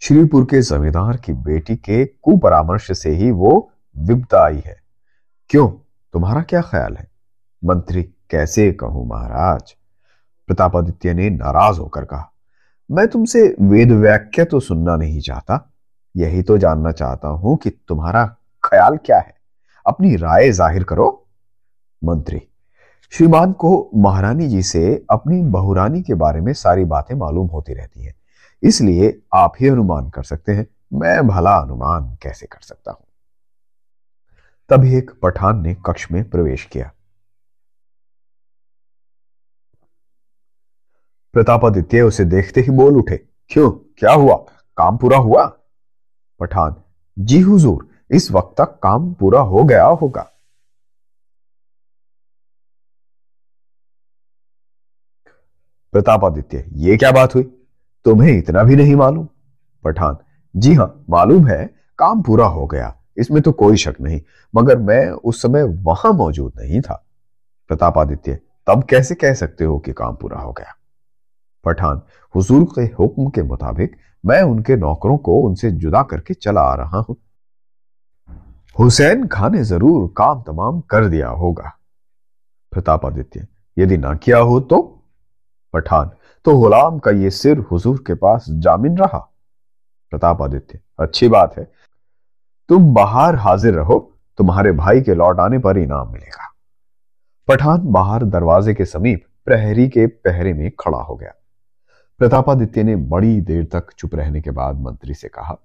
श्रीपुर 0.00 0.44
के 0.44 0.62
जमींदार 0.62 1.16
की 1.16 1.32
बेटी 1.32 1.76
के 1.76 2.04
कुपरामर्श 2.04 2.98
से 2.98 3.10
ही 3.10 3.30
वो 3.30 3.72
विपदा 3.98 4.44
आई 4.44 4.62
है। 4.66 4.82
क्यों? 5.48 5.82
तुम्हारा 6.16 6.40
क्या 6.42 6.60
ख्याल 6.62 6.94
है? 6.96 7.06
मंत्री 7.62 8.02
कैसे 8.30 8.70
कहूँ 8.72 9.06
महाराज? 9.08 9.74
प्रतापादित्य 10.48 11.12
ने 11.14 11.28
नाराज़ 11.30 11.78
होकर 11.80 12.04
कहा, 12.04 12.32
मैं 12.90 13.06
तुमसे 13.08 13.42
वेद 13.62 13.92
व्याख्या 13.92 14.44
तो 14.44 14.60
सुनना 14.60 14.96
नहीं 14.96 15.20
चाहता। 15.20 15.58
यही 16.14 16.42
तो 16.42 16.56
जानना 16.58 16.92
चाहता 16.92 17.28
हूँ 17.28 17.56
कि 17.56 17.70
तुम्हारा 17.88 18.24
ख्याल 18.64 18.96
क्या 18.96 19.18
है। 19.18 19.34
अपनी 19.86 20.14
राय 20.16 20.50
ज़ाहिर 20.52 20.84
करो। 20.84 21.08
मंत्री, 22.02 22.42
श्रीमान 23.12 23.52
को 23.54 23.90
महारानी 23.96 24.48
जी 24.48 24.62
से 24.62 25.04
अपनी 25.10 25.42
बहुरानी 25.50 26.02
के 26.02 26.14
बारे 26.16 26.40
में 26.40 26.52
सारी 26.54 26.84
बातें 26.86 27.14
मालूम 27.16 27.48
होती 27.48 27.74
रहती 27.74 28.04
हैं, 28.04 28.14
इसलिए 28.62 29.16
आप 29.34 29.52
ही 29.60 29.68
अनुमान 29.68 30.08
कर 30.10 30.22
सकते 30.24 30.52
हैं, 30.52 30.66
मैं 30.94 31.26
भला 31.28 31.56
अनुमान 31.56 32.16
कैसे 32.22 32.46
कर 32.46 32.60
सकता 32.62 32.90
हूँ? 32.90 33.05
तभी 34.68 34.96
एक 34.96 35.10
पठान 35.22 35.60
ने 35.62 35.74
कक्ष 35.74 36.10
में 36.12 36.30
प्रवेश 36.30 36.64
किया। 36.64 36.92
प्रतापादित्य 41.32 42.02
उसे 42.02 42.24
देखते 42.24 42.60
ही 42.60 42.70
बोल 42.70 42.96
उठे, 42.96 43.16
क्यों? 43.48 43.70
क्या 43.70 44.12
हुआ? 44.12 44.36
काम 44.76 44.96
पूरा 44.96 45.18
हुआ? 45.18 45.46
पठान, 46.40 46.82
जी 47.18 47.40
हुजूर, 47.40 47.88
इस 48.10 48.30
वक्त 48.30 48.60
तक 48.60 48.80
काम 48.82 49.14
पूरा 49.14 49.40
हो 49.40 49.64
गया 49.64 49.86
होगा। 49.86 50.22
प्रतापादित्य, 55.92 56.64
ये 56.72 56.96
क्या 56.96 57.12
बात 57.12 57.34
हुई? 57.34 57.42
तुम्हें 58.04 58.38
इतना 58.38 58.62
भी 58.62 58.76
नहीं 58.76 58.96
मालूम? 58.96 59.28
पठान, 59.84 60.16
जी 60.56 60.74
हाँ, 60.74 61.04
मालूम 61.10 61.46
है, 61.46 61.66
काम 61.98 62.22
पूरा 62.22 62.46
हो 62.46 62.66
गया। 62.66 63.02
इसमें 63.16 63.40
तो 63.42 63.52
कोई 63.52 63.76
शक 63.76 63.96
नहीं, 64.00 64.20
मगर 64.54 64.78
मैं 64.78 65.10
उस 65.10 65.42
समय 65.42 65.62
वहाँ 65.62 66.12
मौजूद 66.12 66.52
नहीं 66.58 66.80
था। 66.80 67.02
प्रतापादित्य 67.70 68.38
तब 68.66 68.84
कैसे 68.84 69.14
कह 69.14 69.34
सकते 69.34 69.64
हो 69.64 69.78
कि 69.78 69.92
काम 69.92 70.14
पूरा 70.14 70.38
हो 70.38 70.52
गया? 70.52 70.74
पठान, 71.64 72.02
हुजूर 72.34 72.64
के 72.74 72.82
हुक्म 72.94 73.28
के 73.30 73.42
मुताबिक 73.42 73.96
मैं 74.24 74.40
उनके 74.42 74.76
नौकरों 74.76 75.16
को 75.18 75.38
उनसे 75.40 75.70
जुदा 75.70 76.02
करके 76.02 76.34
चला 76.34 76.60
आ 76.60 76.74
रहा 76.74 76.98
हूँ। 76.98 77.16
हुसैन 78.76 79.26
खान 79.26 79.52
ने 79.52 79.62
ज़रूर 79.64 80.06
काम 80.16 80.42
तमाम 80.42 80.80
कर 80.80 81.08
दिया 81.08 81.28
होगा। 81.28 81.72
प्रतापादित्य 82.72 83.46
यदि 83.76 83.96
ना 83.96 84.14
किया 84.14 84.38
हो 84.38 84.58
तो? 84.60 84.82
पठान 85.74 86.10
तो 86.46 86.58
गुलाम 86.58 86.98
का 86.98 87.10
ये 87.10 87.30
सिर 87.30 87.58
हुजूर 87.70 88.02
के 88.06 88.14
पास 88.14 88.44
जामिन 88.58 88.96
रहा। 88.98 89.18
प्रतापादित्य 90.12 90.80
अच्छी 90.98 91.28
बात 91.28 91.56
है 91.58 91.64
तुम 92.68 92.92
बाहर 92.94 93.34
हाजिर 93.34 93.74
रहो, 93.74 93.98
तुम्हारे 94.38 94.72
भाई 94.72 95.00
के 95.00 95.14
लौट 95.14 95.40
आने 95.40 95.58
पर 95.58 95.78
इनाम 95.78 96.12
मिलेगा। 96.12 96.52
पठान 97.48 97.82
बाहर 97.86 98.24
दरवाजे 98.24 98.74
के 98.74 98.84
समीप 98.84 99.24
प्रहरी 99.44 99.88
के 99.88 100.06
पहरे 100.06 100.52
में 100.52 100.70
खड़ा 100.80 100.98
हो 100.98 101.14
गया। 101.16 101.32
प्रतापादित्य 102.18 102.82
ने 102.82 102.96
बड़ी 102.96 103.40
देर 103.40 103.64
तक 103.64 103.92
चुप 103.98 104.14
रहने 104.14 104.40
के 104.40 104.50
बाद 104.50 104.80
मंत्री 104.80 105.14
से 105.14 105.28
कहा 105.28 105.56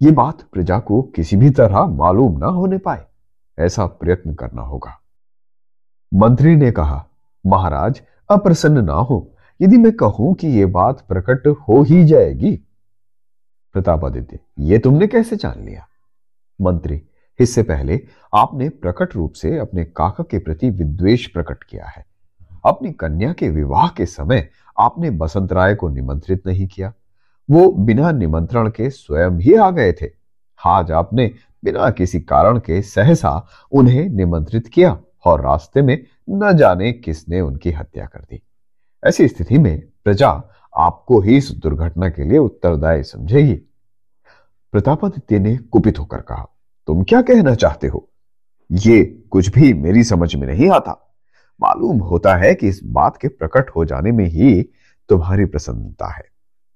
यह 0.00 0.12
बात 0.12 0.42
प्रजा 0.42 0.78
को 0.78 1.02
किसी 1.02 1.36
भी 1.36 1.50
तरह 1.50 1.86
मालूम 1.86 2.38
ना 2.38 2.46
होने 2.46 2.78
पाए, 2.78 3.04
ऐसा 3.58 3.86
प्रयत्न 3.86 4.34
करना 4.34 4.62
होगा। 4.62 4.92
मंत्री 6.12 6.54
ने 6.56 6.70
कहा, 6.72 7.04
महाराज, 7.46 8.00
अप्रसन्न 8.30 8.84
ना 8.84 8.92
हो, 8.92 9.36
यदि 9.60 9.76
मैं 9.76 9.92
कहूँ 9.92 10.34
कि 10.34 10.48
यह 10.48 10.66
बात 10.66 11.00
प्रकट 11.08 11.46
हो 11.46 11.82
ही 11.82 12.04
जाएगी। 12.04 12.54
प्रतापादित्य, 13.74 14.38
ये 14.58 14.78
तुमने 14.78 15.06
कैसे 15.06 15.36
जान 15.36 15.64
लिया? 15.64 15.87
मंत्री। 16.60 17.02
इससे 17.40 17.62
पहले 17.62 18.00
आपने 18.34 18.68
प्रकट 18.68 19.14
रूप 19.14 19.32
से 19.32 19.58
अपने 19.58 19.84
काका 19.84 20.24
के 20.30 20.38
प्रति 20.38 20.70
विद्वेष 20.70 21.26
प्रकट 21.26 21.64
किया 21.64 21.86
है। 21.86 22.04
अपनी 22.66 22.92
कन्या 22.92 23.32
के 23.32 23.48
विवाह 23.48 23.88
के 23.88 24.06
समय 24.06 24.48
आपने 24.78 25.10
बसंत 25.10 25.52
राय 25.52 25.74
को 25.74 25.88
निमंत्रित 25.88 26.46
नहीं 26.46 26.66
किया। 26.66 26.92
वो 27.50 27.72
बिना 27.72 28.12
निमंत्रण 28.12 28.68
के 28.68 28.90
स्वयं 28.90 29.30
ही 29.30 29.54
आ 29.54 29.70
गए 29.70 29.92
थे। 29.92 30.10
आज 30.66 30.92
आपने 30.92 31.34
बिना 31.64 31.90
किसी 31.90 32.20
कारण 32.20 32.58
के 32.58 32.82
सहसा 32.82 33.46
उन्हें 33.72 34.08
निमंत्रित 34.08 34.68
किया 34.68 34.98
और 35.24 35.40
रास्ते 35.40 35.82
में 35.82 36.04
न 36.30 36.56
जाने 36.56 36.92
किसने 36.92 37.40
उनकी 37.40 37.70
हत्या 37.70 38.06
कर 38.06 38.18
दी। 38.18 38.42
ऐसी 39.04 39.28
स्थिति 39.28 39.58
में 39.58 39.82
प्रजा 40.04 40.30
आपको 40.76 41.20
ही 41.20 41.36
इस 41.36 41.50
दुर्घटना 41.50 42.08
के 42.08 42.24
लिए 42.24 42.38
उत्तरदायी 42.38 43.02
समझेगी। 43.02 43.67
प्रतापादित्य 44.74 45.38
ने 45.38 45.56
कुपित 45.56 45.98
होकर 45.98 46.20
कहा, 46.20 46.46
तुम 46.88 47.02
क्या 47.02 47.20
कहना 47.22 47.54
चाहते 47.54 47.86
हो? 47.86 48.08
ये 48.70 49.02
कुछ 49.30 49.48
भी 49.48 49.72
मेरी 49.74 50.04
समझ 50.04 50.34
में 50.34 50.46
नहीं 50.46 50.70
आता। 50.70 50.92
मालूम 51.60 51.98
होता 52.00 52.34
है 52.36 52.54
कि 52.54 52.68
इस 52.68 52.80
बात 52.84 53.16
के 53.16 53.28
प्रकट 53.28 53.70
हो 53.76 53.84
जाने 53.84 54.12
में 54.12 54.24
ही 54.24 54.62
तुम्हारी 55.10 55.44
प्रसन्नता 55.44 56.12
है। 56.14 56.24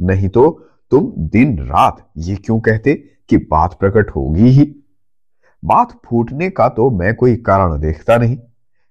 नहीं 0.01 0.29
तो 0.29 0.49
तुम 0.93 1.13
दिन 1.29 1.59
रात 1.59 2.07
ये 2.19 2.37
क्यों 2.37 2.59
कहते 2.61 2.95
कि 3.29 3.37
बात 3.51 3.79
प्रकट 3.81 4.11
होगी 4.11 4.49
ही? 4.49 4.65
बात 5.63 5.93
फूटने 6.07 6.51
का 6.51 6.69
तो 6.69 6.91
मैं 6.91 7.15
कोई 7.15 7.37
कारण 7.37 7.79
देखता 7.81 8.17
नहीं। 8.17 8.39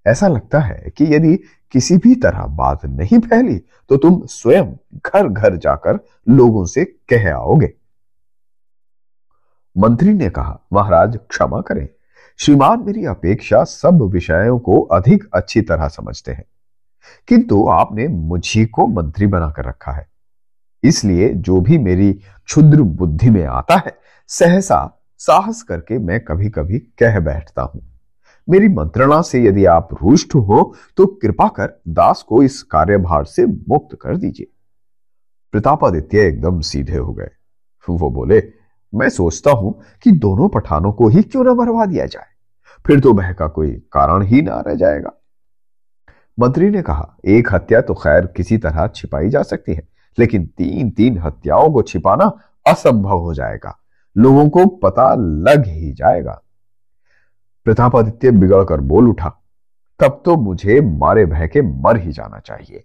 ऐसा 0.06 0.28
लगता 0.28 0.60
है 0.60 0.92
कि 0.98 1.14
यदि 1.16 1.36
किसी 1.74 1.98
भी 1.98 2.16
तरह 2.16 2.46
बात 2.56 2.86
नहीं 2.86 3.20
फैली 3.20 3.58
तो 3.90 3.98
तुम 3.98 4.22
स्वयं 4.26 4.74
घर 5.06 5.28
घर 5.28 5.56
जाकर 5.58 6.00
लोगों 6.30 6.66
से 6.66 6.86
कह 7.10 7.34
आओगे। 7.34 7.74
मंत्री 9.78 10.14
ने 10.14 10.30
कहा, 10.30 10.60
महाराज, 10.74 11.18
क्षमा 11.30 11.62
करें। 11.62 11.90
श्रीमान 12.38 12.80
मेरी 12.80 13.06
अपेक्षा 13.06 13.64
सब 13.64 14.02
विषयों 14.02 14.60
को 14.60 14.82
अधिक 14.82 15.30
अच्छी 15.34 15.62
तरह 15.62 15.88
समझते 15.88 16.32
हैं। 16.32 16.46
किंतु 17.28 17.68
आपने 17.68 18.08
मुझी 18.08 18.66
को 18.66 18.88
मंत्री 18.88 19.28
बनाकर 19.28 19.66
रखा 19.66 19.92
है। 19.92 20.08
इसलिए 20.84 21.34
जो 21.34 21.62
भी 21.62 21.78
मेरी 21.78 22.14
क्षुद्र 22.46 22.82
बुद्धि 22.82 23.30
में 23.30 23.46
आता 23.46 23.76
है, 23.76 23.98
सहसा 24.28 25.04
साहस 25.18 25.64
करके 25.64 26.00
मैं 26.00 26.20
कभी 26.20 26.50
कभी 26.50 26.80
कह 26.80 27.20
बैठता 27.20 27.62
हूँ। 27.62 27.82
मेरी 28.50 28.68
मंत्रणा 28.68 29.22
से 29.22 29.44
यदि 29.44 29.66
आप 29.66 29.90
रुष्ट 30.04 30.36
हो 30.36 30.76
तो 30.98 31.06
कृपा 31.06 31.48
कर 31.48 31.82
दास 31.88 32.22
को 32.22 32.44
इस 32.44 32.64
कार्यभार 32.64 33.26
से 33.26 33.46
मुक्त 33.46 33.98
कर 34.02 34.18
दीजिए। 34.18 34.48
प्रतापादित्य 35.52 36.28
एकदम 36.28 36.60
सीधे 36.60 36.98
हो 36.98 37.14
गए। 37.14 37.30
वो 37.90 38.10
बोले 38.10 38.61
मैं 38.94 39.10
सोचता 39.10 39.52
हूँ 39.52 39.74
कि 40.04 40.12
दोनों 40.12 40.48
पठानों 40.50 40.92
को 40.92 41.08
ही 41.08 41.24
क्यों 41.24 41.44
ना 41.44 41.54
मरवा 41.54 41.86
दिया 41.86 42.06
जाए? 42.06 42.26
फिर 42.86 43.00
तो 43.00 43.14
वह 43.14 43.32
का 43.34 43.48
कोई 43.48 43.72
कारण 43.92 44.22
ही 44.22 44.42
ना 44.42 44.60
रह 44.60 44.76
जाएगा। 44.76 45.12
मंत्री 46.40 46.70
ने 46.70 46.82
कहा, 46.82 47.18
एक 47.26 47.54
हत्या 47.54 47.82
तो 47.82 47.94
खैर 47.94 48.26
किसी 48.26 48.58
तरह 48.58 48.88
छिपाई 48.88 49.30
जा 49.30 49.42
सकती 49.44 49.74
है, 49.74 49.88
लेकिन 50.18 50.46
तीन 50.58 50.90
तीन 50.90 51.18
हत्याओं 51.18 51.72
को 51.72 51.82
छिपाना 51.82 52.32
असंभव 52.66 53.20
हो 53.20 53.34
जाएगा। 53.34 53.78
लोगों 54.16 54.50
को 54.50 54.66
पता 54.66 55.14
लग 55.16 55.68
ही 55.68 55.92
जाएगा। 55.92 56.42
प्रतापादित्य 57.66 58.32
बिगड़कर 58.32 58.82
बोल 58.82 59.08
उठा, 59.08 59.30
तब 60.00 60.22
तो 60.26 60.36
मुझे 60.36 60.80
मारे 60.82 61.26
भय 61.26 61.48
के 61.48 61.62
मर 61.62 61.98
ही 61.98 62.12
जाना 62.12 62.40
चाहिए। 62.40 62.84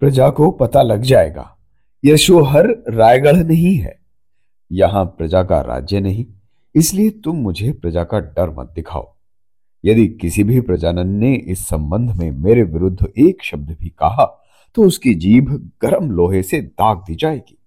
प्रजा 0.00 0.30
को 0.30 0.50
पता 0.50 0.82
लग 0.82 1.02
जाएगा। 1.02 1.58
यशोहर 2.04 2.66
रायगढ़ 2.88 3.36
नहीं 3.36 3.76
है। 3.76 3.98
यहाँ 4.72 5.04
प्रजा 5.04 5.42
का 5.42 5.60
राज्य 5.60 6.00
नहीं। 6.00 6.26
इसलिए 6.74 7.10
तुम 7.10 7.36
मुझे 7.36 7.72
प्रजा 7.72 8.04
का 8.04 8.20
डर 8.20 8.50
मत 8.50 8.72
दिखाओ। 8.74 9.16
यदि 9.84 10.08
किसी 10.08 10.44
भी 10.44 10.60
प्रजानन 10.60 11.08
ने 11.08 11.34
इस 11.34 11.66
संबंध 11.66 12.10
में 12.10 12.30
मेरे 12.30 12.62
विरुद्ध 12.62 13.12
एक 13.18 13.42
शब्द 13.42 13.76
भी 13.80 13.88
कहा 13.88 14.44
तो 14.74 14.82
उसकी 14.82 15.14
जीभ 15.14 15.72
गर्म 15.82 16.10
लोहे 16.10 16.42
से 16.42 16.60
दाग 16.60 16.98
दी 16.98 17.14
जाएगी। 17.14 17.58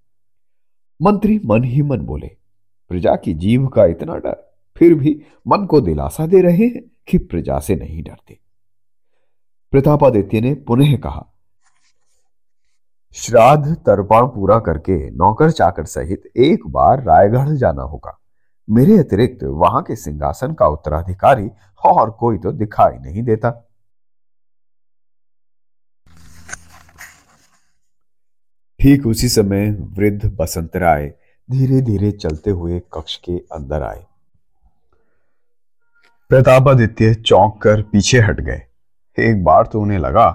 मंत्री 1.01 1.41
मन 1.46 1.63
ही 1.63 1.82
मन 1.82 1.98
बोले, 1.98 2.38
प्रजा 2.89 3.15
की 3.15 3.34
जीभ 3.34 3.68
का 3.68 3.86
इतना 3.86 4.15
डर? 4.15 4.50
फिर 4.75 4.94
भी 4.94 5.20
मन 5.48 5.66
को 5.66 5.82
दिलासा 5.82 6.25
दे 6.28 6.42
रहे 6.42 6.66
हैं 6.66 6.82
कि 7.08 7.18
प्रजा 7.18 7.60
से 7.60 7.75
नहीं 7.75 8.04
डरते। 8.04 8.40
प्रतापादित्य 9.74 10.42
ने 10.42 10.54
पुनः 10.68 10.96
कहा, 10.98 11.25
श्राद्ध 13.16 13.75
तर्पण 13.78 14.28
पूरा 14.28 14.60
करके 14.60 14.98
नौकर 15.12 15.51
चाकर 15.51 15.86
सहित 15.86 16.32
एक 16.38 16.68
बार 16.68 17.04
रायगढ़ 17.04 17.50
जाना 17.50 17.84
होगा। 17.84 18.18
मेरे 18.68 18.98
अतिरिक्त 18.98 19.44
वहाँ 19.44 19.82
के 19.82 19.96
सिंहासन 19.96 20.54
का 20.54 20.68
उत्तराधिकारी 20.68 21.50
और 21.84 22.12
कोई 22.12 22.38
तो 22.38 22.51
दिखाई 22.51 22.98
नहीं 23.00 23.24
देता। 23.24 23.51
ठीक 28.80 29.06
उसी 29.08 29.30
समय 29.30 29.70
वृद्ध 29.98 30.32
बसंत 30.36 30.75
राय 30.75 31.08
धीरे 31.50 31.82
धीरे 31.82 32.12
चलते 32.12 32.51
हुए 32.51 32.80
कक्ष 32.94 33.16
के 33.18 33.38
अंदर 33.51 33.84
आए। 33.84 34.06
प्रतापादित्य 36.32 37.14
चौंक 37.16 37.58
कर 37.62 37.82
पीछे 37.84 38.20
हट 38.20 38.40
गए। 38.42 38.62
एक 39.18 39.44
बार 39.44 39.66
तो 39.66 39.82
उन्हें 39.82 39.98
लगा, 40.00 40.28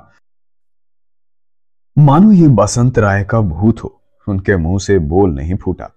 मानो 1.97 2.33
ये 2.33 2.49
बसंत 2.51 2.99
राय 2.99 3.25
का 3.25 3.41
भूत 3.43 3.83
हो। 3.85 3.93
उनके 4.27 4.57
मुँह 4.57 4.79
से 4.79 4.99
बोल 4.99 5.31
नहीं 5.31 5.55
फूटा। 5.55 5.89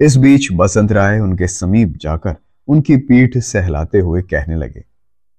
इस 0.00 0.16
बीच 0.16 0.48
बसंत 0.52 0.92
राय 0.92 1.18
उनके 1.20 1.46
समीप 1.48 1.96
जाकर 2.00 2.36
उनकी 2.68 2.96
पीठ 2.98 3.38
सहलाते 3.38 4.00
हुए 4.00 4.22
कहने 4.24 4.56
लगे, 4.56 4.84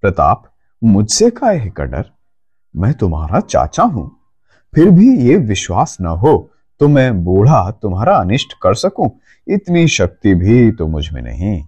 प्रताप, 0.02 0.42
मुझसे 0.82 1.30
का 1.30 1.50
है 1.50 1.70
का 1.70 1.84
डर? 1.84 2.10
मैं 2.74 2.92
तुम्हारा 2.94 3.40
चाचा 3.40 3.82
हूँ। 3.84 4.10
फिर 4.72 4.90
भी 4.90 5.16
ये 5.20 5.36
विश्वास 5.38 5.96
न 6.00 6.18
हो 6.18 6.36
तो 6.80 6.88
मैं 6.88 7.24
बूढ़ा 7.24 7.70
तुम्हारा 7.72 8.16
अनिष्ट 8.16 8.58
कर 8.62 8.74
सकूँ। 8.76 9.10
इतनी 9.46 9.88
शक्ति 9.88 10.34
भी 10.36 10.70
तो 10.72 10.86
मुझमें 10.88 11.22
नहीं। 11.22 11.66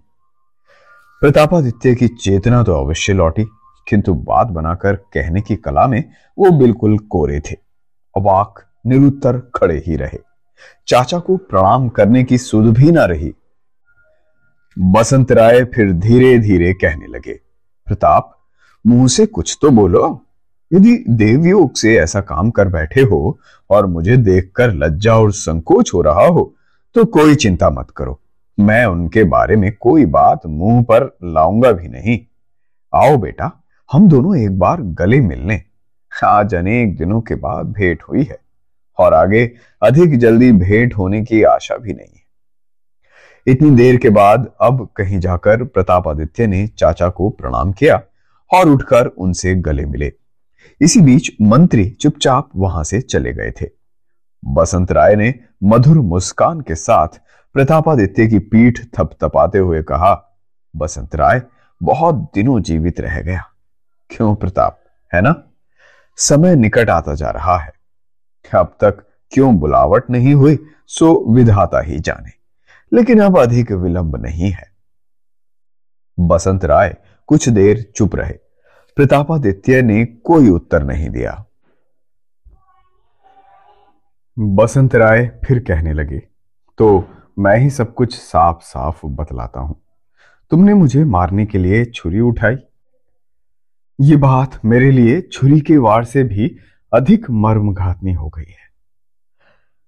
प्रतापादित्य 1.21 1.93
की 1.95 2.07
चेतना 2.07 2.61
तो 2.63 2.73
अवश्य 2.75 3.13
लौटी, 3.13 3.43
किंतु 3.87 4.13
बात 4.13 4.47
बनाकर 4.47 4.95
कहने 5.13 5.41
की 5.41 5.55
कला 5.55 5.85
में 5.87 6.03
वो 6.37 6.49
बिल्कुल 6.51 6.97
कोरे 6.97 7.39
थे। 7.39 7.55
अवाक, 8.15 8.63
निरुत्तर 8.85 9.37
खड़े 9.55 9.77
ही 9.87 9.95
रहे। 9.95 10.19
चाचा 10.87 11.19
को 11.19 11.35
प्रणाम 11.37 11.87
करने 11.89 12.23
की 12.23 12.37
सुध 12.37 12.73
भी 12.73 12.91
ना 12.91 13.05
रही। 13.05 13.31
बसंत 14.77 15.31
राय 15.31 15.63
फिर 15.65 15.91
धीरे 15.93 16.37
धीरे 16.39 16.73
कहने 16.73 17.07
लगे, 17.07 17.33
प्रताप, 17.87 18.31
मुँह 18.85 19.07
से 19.07 19.25
कुछ 19.25 19.57
तो 19.61 19.69
बोलो। 19.71 20.21
यदि 20.71 20.95
देवयोग 21.09 21.75
से 21.75 21.95
ऐसा 21.97 22.21
काम 22.21 22.49
कर 22.51 22.67
बैठे 22.67 23.01
हो 23.01 23.37
और 23.69 23.85
मुझे 23.85 24.17
देखकर 24.17 24.73
लज्जा 24.75 25.17
और 25.17 25.31
संकोच 25.33 25.93
हो 25.93 26.01
रहा 26.01 26.25
हो 26.25 26.53
तो 26.95 27.05
कोई 27.05 27.35
चिंता 27.35 27.69
मत 27.69 27.91
करो। 27.97 28.19
मैं 28.61 28.85
उनके 28.85 29.23
बारे 29.23 29.55
में 29.55 29.71
कोई 29.79 30.05
बात 30.05 30.45
मुँह 30.45 30.81
पर 30.83 31.17
लाऊँगा 31.23 31.71
भी 31.71 31.87
नहीं। 31.87 32.19
आओ 32.93 33.17
बेटा, 33.17 33.51
हम 33.89 34.07
दोनों 34.09 34.37
एक 34.37 34.57
बार 34.59 34.81
गले 34.81 35.19
मिलने। 35.21 35.61
आज 36.11 36.55
अनेक 36.55 36.97
दिनों 36.97 37.21
के 37.21 37.35
बाद 37.35 37.65
भेंट 37.65 38.03
हुई 38.03 38.23
है, 38.23 38.37
और 38.97 39.13
आगे 39.13 39.45
अधिक 39.81 40.17
जल्दी 40.17 40.51
भेंट 40.51 40.93
होने 40.93 41.21
की 41.21 41.43
आशा 41.43 41.77
भी 41.77 41.93
नहीं 41.93 42.07
है। 42.07 42.21
इतनी 43.47 43.69
देर 43.69 43.97
के 43.97 44.09
बाद 44.09 44.49
अब 44.61 44.87
कहीं 44.95 45.19
जाकर 45.19 45.63
प्रतापादित्य 45.63 46.47
ने 46.47 46.67
चाचा 46.67 47.09
को 47.09 47.29
प्रणाम 47.29 47.71
किया 47.71 48.01
और 48.51 48.69
उठकर 48.69 49.05
उनसे 49.07 49.55
गले 49.55 49.85
मिले। 49.85 50.11
इसी 50.81 51.01
बीच 51.01 51.31
मंत्री 51.41 51.89
चुपचाप 51.89 52.49
वहाँ 52.55 52.83
से 52.83 53.01
चले 53.01 53.33
गए 53.33 53.51
थे। 53.51 53.69
बसंत 54.43 54.91
राय 54.91 55.15
ने 55.15 55.33
मधुर 55.63 55.97
मुस्कान 55.97 56.61
के 56.61 56.75
साथ 56.75 57.19
प्रतापादित्य 57.53 58.27
की 58.27 58.39
पीठ 58.39 58.79
थपथपाते 58.99 59.57
हुए 59.57 59.83
कहा, 59.83 60.39
बसंत 60.75 61.15
राय, 61.15 61.41
बहुत 61.83 62.15
दिनों 62.15 62.61
जीवित 62.61 62.99
रह 62.99 63.21
गया। 63.21 63.43
क्यों 64.09 64.35
प्रताप, 64.35 64.83
है 65.13 65.21
ना? 65.21 65.43
समय 66.17 66.55
निकट 66.55 66.89
आता 66.89 67.13
जा 67.13 67.29
रहा 67.29 67.57
है। 67.57 67.73
अब 68.55 68.77
तक 68.81 69.07
क्यों 69.31 69.55
बुलावट 69.55 70.09
नहीं 70.09 70.33
हुई, 70.33 70.65
सो 70.87 71.33
विधाता 71.33 71.81
ही 71.81 71.99
जाने। 71.99 72.31
लेकिन 72.93 73.21
अब 73.21 73.39
अधिक 73.39 73.71
विलंब 73.71 74.15
नहीं 74.15 74.51
है। 74.51 74.71
बसंत 76.19 76.65
राय 76.65 76.97
कुछ 77.27 77.49
देर 77.49 77.91
चुप 77.95 78.15
रहे। 78.15 78.33
प्रतापादित्य 78.95 79.81
ने 79.81 80.05
कोई 80.05 80.49
उत्तर 80.49 80.83
नहीं 80.83 81.09
दिया। 81.09 81.45
बसंत 84.39 84.95
राय 84.95 85.39
फिर 85.45 85.59
कहने 85.59 85.93
लगे 85.93 86.19
तो 86.77 87.09
मैं 87.39 87.57
ही 87.57 87.69
सब 87.69 87.93
कुछ 87.93 88.15
साफ़ 88.15 88.57
साफ़ 88.61 89.05
बतलाता 89.05 89.59
हूँ। 89.59 89.81
तुमने 90.51 90.73
मुझे 90.73 91.05
मारने 91.05 91.45
के 91.45 91.57
लिए 91.57 91.85
छुरी 91.85 92.19
उठाई। 92.19 92.55
ये 94.01 94.15
बात 94.15 94.65
मेरे 94.65 94.91
लिए 94.91 95.21
छुरी 95.21 95.61
के 95.61 95.77
वार 95.77 96.03
से 96.03 96.23
भी 96.23 96.57
अधिक 96.93 97.29
मर्मघातनी 97.29 98.13
हो 98.13 98.29
गई 98.29 98.49
है। 98.49 98.61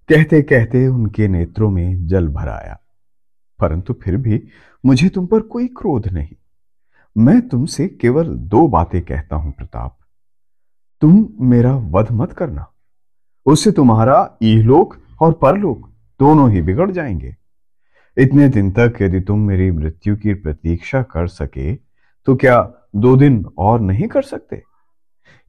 कहते 0.08 0.42
कहते 0.42 0.88
उनके 0.88 1.28
नेत्रों 1.28 1.70
में 1.70 2.06
जल 2.06 2.28
भर 2.28 2.48
आया। 2.48 2.80
परंतु 3.60 3.92
फिर 3.92 4.16
भी 4.16 4.48
मुझे 4.86 5.08
तुम 5.08 5.26
पर 5.26 5.40
कोई 5.40 5.66
क्रोध 5.66 6.08
नहीं। 6.08 6.34
मैं 7.18 7.48
तुमसे 7.48 7.88
केवल 7.88 8.28
दो 8.28 8.68
बातें 8.68 9.02
कहता 9.02 9.36
हूँ, 9.36 9.52
प्रताप। 9.52 9.98
तुम 11.00 11.28
मेरा 11.40 11.76
वध 11.76 12.06
मत 12.12 12.32
करना। 12.32 12.66
उससे 13.46 13.72
तुम्हारा 13.72 14.38
इहलोक 14.42 14.96
और 15.20 15.32
परलोक 15.32 15.93
दोनों 16.20 16.50
ही 16.50 16.62
बिगड़ 16.62 16.90
जाएँगे। 16.90 17.34
इतने 18.16 18.48
दिन 18.48 18.70
तक 18.70 18.94
यदि 19.02 19.20
तुम 19.20 19.40
मेरी 19.40 19.70
मृत्यु 19.70 20.16
की 20.16 20.34
प्रतीक्षा 20.34 21.02
कर 21.02 21.26
सके 21.26 21.74
तो 21.74 22.34
क्या 22.36 22.60
दो 22.96 23.16
दिन 23.16 23.44
और 23.58 23.80
नहीं 23.80 24.06
कर 24.08 24.22
सकते? 24.22 24.62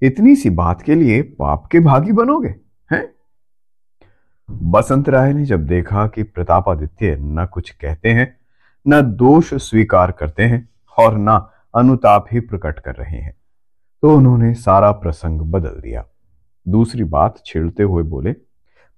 इतनी 0.02 0.36
सी 0.36 0.50
बात 0.50 0.82
के 0.82 0.96
लिए 0.96 1.22
पाप 1.22 1.66
के 1.66 1.80
भागी 1.80 2.12
बनोगे, 2.12 2.56
हैं? 2.92 3.08
बसंत 4.50 5.10
राय 5.10 5.34
ने 5.34 5.46
जब 5.46 5.66
देखा 5.66 6.08
कि 6.08 6.24
प्रतापादित्य 6.24 7.16
न 7.16 7.46
कुछ 7.46 7.70
कहते 7.72 8.10
हैं, 8.10 8.38
न 8.86 9.02
दोष 9.16 9.54
स्वीकार 9.54 10.12
करते 10.12 10.44
हैं, 10.44 10.68
और 10.98 11.18
न 11.18 11.40
अनुताप 11.76 12.26
ही 12.32 12.40
प्रकट 12.40 12.80
कर 12.80 12.96
रहे 12.96 13.18
हैं 13.18 13.36
तो 14.04 14.16
उन्होंने 14.18 14.54
सारा 14.54 14.92
प्रसंग 14.92 15.42
बदल 15.42 15.80
दिया। 15.82 16.06
दूसरी 16.66 17.04
बात 17.06 17.42
छेड़ते 17.46 17.84
हुए 17.84 18.04
बोले, 18.04 18.32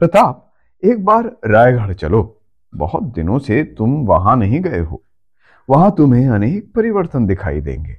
प्रताप 0.02 0.47
एक 0.84 1.05
बार 1.05 1.38
रायगढ़ 1.46 1.93
चलो। 1.93 2.41
बहुत 2.75 3.03
दिनों 3.03 3.39
से 3.39 3.63
तुम 3.63 4.05
वहाँ 4.05 4.38
नहीं 4.38 4.62
गए 4.62 4.79
हो। 4.79 5.03
वहाँ 5.69 5.91
तुम्हें 5.98 6.29
अनेक 6.29 6.74
परिवर्तन 6.75 7.25
दिखाई 7.25 7.62
देंगे। 7.62 7.98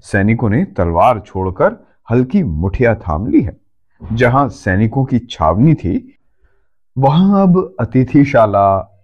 सैनिकों 0.00 0.50
ने 0.50 0.64
तलवार 0.64 1.20
छोड़कर 1.20 1.86
हल्की 2.10 2.42
मुठिया 2.42 2.94
थाम 2.94 3.26
ली 3.26 3.40
है। 3.40 3.56
जहाँ 4.12 4.48
सैनिकों 4.48 5.04
की 5.04 5.18
छावनी 5.18 5.74
थी, 5.74 6.18
वहाँ 6.98 7.42
अब 7.42 7.74
अतिथिशाला। 7.80 8.98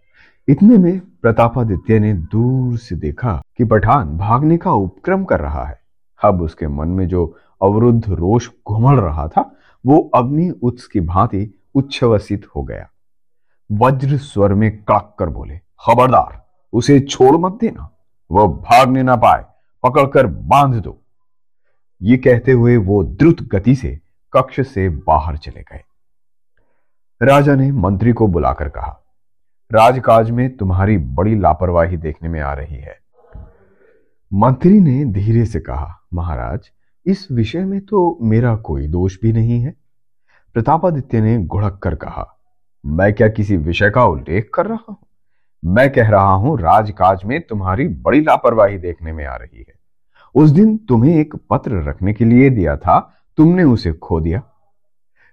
इतने 0.49 0.79
में 0.79 1.01
प्रतापादित्य 1.01 1.99
ने 1.99 2.15
दूर 2.15 2.79
से 2.79 2.97
देखा 2.97 3.43
कि 3.59 3.65
पठान 3.65 4.19
भागने 4.19 4.57
का 4.57 4.73
उपक्रम 4.73 5.25
कर 5.25 5.41
रहा 5.41 5.65
है। 5.65 5.81
अब 6.25 6.43
उसके 6.43 6.69
मन 6.69 6.89
में 6.89 7.09
जो 7.09 7.37
अवरुद्ध 7.63 8.05
रोष 8.09 8.49
घुमड़ 8.69 9.01
रहा 9.01 9.29
था, 9.29 9.55
वो 9.87 10.11
अग्नि 10.15 10.51
उत्स 10.63 10.87
की 10.87 11.01
भांति 11.01 11.59
उच्छ्वसित 11.75 12.47
हो 12.57 12.63
गया। 12.63 12.89
वज्र 13.71 14.17
स्वर 14.17 14.55
में 14.55 14.71
कड़क 14.79 15.15
कर 15.19 15.29
बोले, 15.29 15.59
खबरदार, 15.81 16.41
उसे 16.73 16.99
छोड़ 17.01 17.37
मत 17.37 17.59
देना, 17.61 17.89
वह 18.31 18.47
भागने 18.47 19.03
ना 19.03 19.17
पाए, 19.17 19.45
पकड़कर 19.85 20.27
बाँध 20.27 20.75
दो। 20.75 20.99
ये 22.01 22.17
कहते 22.17 22.53
हुए 22.53 22.77
वो 22.77 23.03
द्रुत 23.05 23.43
गति 23.43 23.75
से 23.75 23.99
कक्ष 24.33 24.61
से 24.61 24.89
बाहर 24.89 25.37
चले 25.37 25.61
गए। 25.63 25.83
राजा 27.21 27.55
ने 27.55 27.71
मंत्री 27.73 28.13
को 28.13 28.27
बुलाकर 28.27 28.69
कहा, 28.69 28.99
राजकाज 29.71 30.31
में 30.31 30.57
तुम्हारी 30.57 30.97
बड़ी 30.99 31.35
लापरवाही 31.35 31.97
देखने 31.97 32.29
में 32.29 32.41
आ 32.41 32.53
रही 32.53 32.77
है। 32.77 32.99
मंत्री 34.33 34.81
ने 34.81 35.05
धीरे 35.05 35.45
से 35.45 35.61
कहा, 35.61 35.95
महाराज, 36.15 36.71
इस 37.07 37.27
विषय 37.33 37.65
में 37.65 37.81
तो 37.81 38.19
मेरा 38.23 38.55
कोई 38.57 38.87
दोष 38.87 39.17
भी 39.23 39.33
नहीं 39.33 39.61
है। 39.61 39.75
प्रतापादित्य 40.55 41.21
ने 41.21 41.39
घुड़क 41.39 41.79
कर 41.83 41.95
कहा, 41.95 42.39
मैं 42.85 43.13
क्या 43.13 43.29
किसी 43.29 43.57
विषय 43.57 43.91
का 43.91 44.05
उल्लेख 44.05 44.51
कर 44.55 44.67
रहा 44.67 44.85
हूँ? 44.89 44.97
मैं 45.65 45.91
कह 45.93 46.09
रहा 46.11 46.33
हूँ, 46.33 46.59
राजकाज 46.61 47.25
में 47.25 47.41
तुम्हारी 47.41 47.89
बड़ी 47.89 48.21
लापरवाही 48.21 48.79
देखने 48.79 49.13
में 49.13 49.25
आ 49.27 49.37
रही 49.37 49.59
है। 49.59 49.75
उस 50.35 50.51
दिन 50.51 50.77
तुम्हें 50.77 51.15
एक 51.17 51.35
पत्र 51.51 51.83
रखने 51.83 52.13
के 52.13 52.25
लिए 52.25 52.51
दिया 52.51 52.77
था, 52.77 53.15
तुमने 53.37 53.65
उसे 53.65 53.93
खो 53.93 54.21
दिया। 54.21 54.43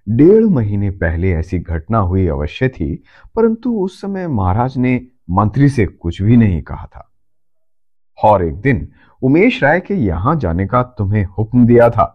डेढ़ 0.07 0.43
महीने 0.43 0.89
पहले 0.89 1.31
ऐसी 1.31 1.59
घटना 1.59 1.97
हुई 1.97 2.27
अवश्य 2.27 2.69
थी, 2.69 3.03
परंतु 3.35 3.73
उस 3.79 4.01
समय 4.01 4.27
महाराज 4.27 4.77
ने 4.77 5.01
मंत्री 5.29 5.69
से 5.69 5.85
कुछ 5.85 6.21
भी 6.21 6.37
नहीं 6.37 6.61
कहा 6.61 6.85
था। 6.85 7.09
और 8.17 8.43
एक 8.43 8.55
दिन 8.55 8.87
उमेश 9.21 9.63
राय 9.63 9.79
के 9.79 9.93
यहाँ 9.93 10.35
जाने 10.35 10.67
का 10.67 10.83
तुम्हें 10.83 11.25
हुक्म 11.37 11.65
दिया 11.65 11.89
था। 11.89 12.05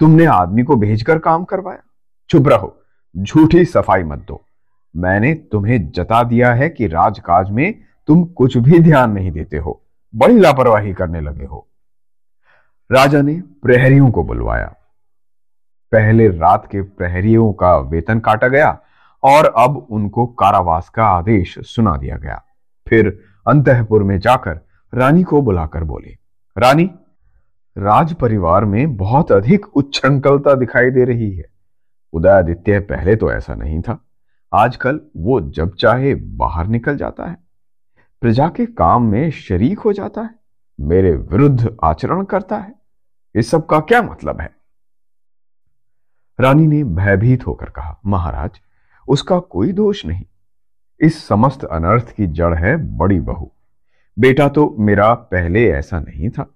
तुमने 0.00 0.24
आदमी 0.24 0.62
को 0.62 0.76
भेजकर 0.76 1.18
काम 1.18 1.44
करवाया। 1.44 1.82
चुप 2.30 2.48
रहो, 2.48 2.76
झूठी 3.14 3.64
सफ़ाई 3.64 4.02
मत 4.02 4.18
दो। 4.18 4.42
मैंने 4.94 5.32
तुम्हें 5.52 5.90
जता 5.90 6.22
दिया 6.22 6.52
है 6.54 6.68
कि 6.68 6.86
राजकाज 6.86 7.50
में 7.50 7.74
तुम 8.08 8.24
कुछ 8.26 8.56
भी 8.56 8.78
ध्यान 8.78 9.10
नहीं 9.10 9.30
देते 9.30 9.56
हो, 9.56 9.80
बड़ी 10.14 10.38
लापरवाही 10.38 10.92
करने 10.92 11.20
लगे 11.20 11.44
हो। 11.44 11.66
राजा 12.90 13.22
ने 13.22 13.34
प्रहरियों 13.62 14.10
को 14.10 14.22
बुलवाया। 14.22 14.74
पहले 15.92 16.28
रात 16.28 16.68
के 16.72 16.82
प्रहरियों 16.82 17.52
का 17.52 17.76
वेतन 17.78 18.20
काटा 18.20 18.48
गया 18.48 18.78
और 19.22 19.52
अब 19.58 19.76
उनको 19.90 20.26
कारावास 20.26 20.88
का 20.88 21.06
आदेश 21.06 21.58
सुना 21.66 21.96
दिया 21.96 22.16
गया। 22.16 22.42
फिर 22.86 23.08
अंतपुर 23.46 24.02
में 24.02 24.18
जाकर 24.18 24.60
रानी 24.92 25.22
को 25.22 25.42
बुलाकर 25.42 25.84
बोले, 25.84 26.16
रानी, 26.56 26.90
राज 27.76 28.14
परिवार 28.14 28.64
में 28.64 28.96
बहुत 28.96 29.32
अधिक 29.32 29.76
उच्छृंखलता 29.76 30.54
दिखाई 30.54 30.90
दे 30.90 31.04
रही 31.04 31.30
है। 31.30 31.44
उदयादित्य 32.12 32.80
पहले 32.80 33.16
तो 33.16 33.32
ऐसा 33.32 33.54
नहीं 33.54 33.80
था। 33.80 34.04
आजकल 34.54 35.00
वो 35.16 35.40
जब 35.40 35.74
चाहे 35.74 36.14
बाहर 36.14 36.66
निकल 36.66 36.96
जाता 36.96 37.26
है। 37.26 37.36
प्रजा 38.20 38.48
के 38.48 38.66
काम 38.66 39.02
में 39.02 39.30
शरीक 39.30 39.78
हो 39.78 39.92
जाता 39.92 40.20
है। 40.20 40.30
मेरे 40.80 41.16
विरुद्ध 41.16 41.76
आचरण 41.84 42.24
करता 42.24 42.58
है। 42.58 42.74
इस 43.34 43.50
सब 43.50 43.66
का 43.66 43.80
क्या 43.80 44.02
मतलब 44.02 44.40
है? 44.40 44.56
रानी 46.40 46.66
ने 46.66 46.84
भयभीत 46.84 47.46
होकर 47.46 47.66
कहा, 47.66 48.00
महाराज, 48.06 48.50
उसका 49.08 49.38
कोई 49.38 49.72
दोष 49.72 50.06
नहीं। 50.06 50.24
इस 51.00 51.26
समस्त 51.26 51.64
अनर्थ 51.64 52.10
की 52.16 52.26
जड़ 52.26 52.54
है 52.54 52.96
बड़ी 52.96 53.20
बहू। 53.20 53.52
बेटा 54.18 54.48
तो 54.48 54.76
मेरा 54.78 55.14
पहले 55.14 55.70
ऐसा 55.70 56.00
नहीं 56.00 56.30
था। 56.30 56.50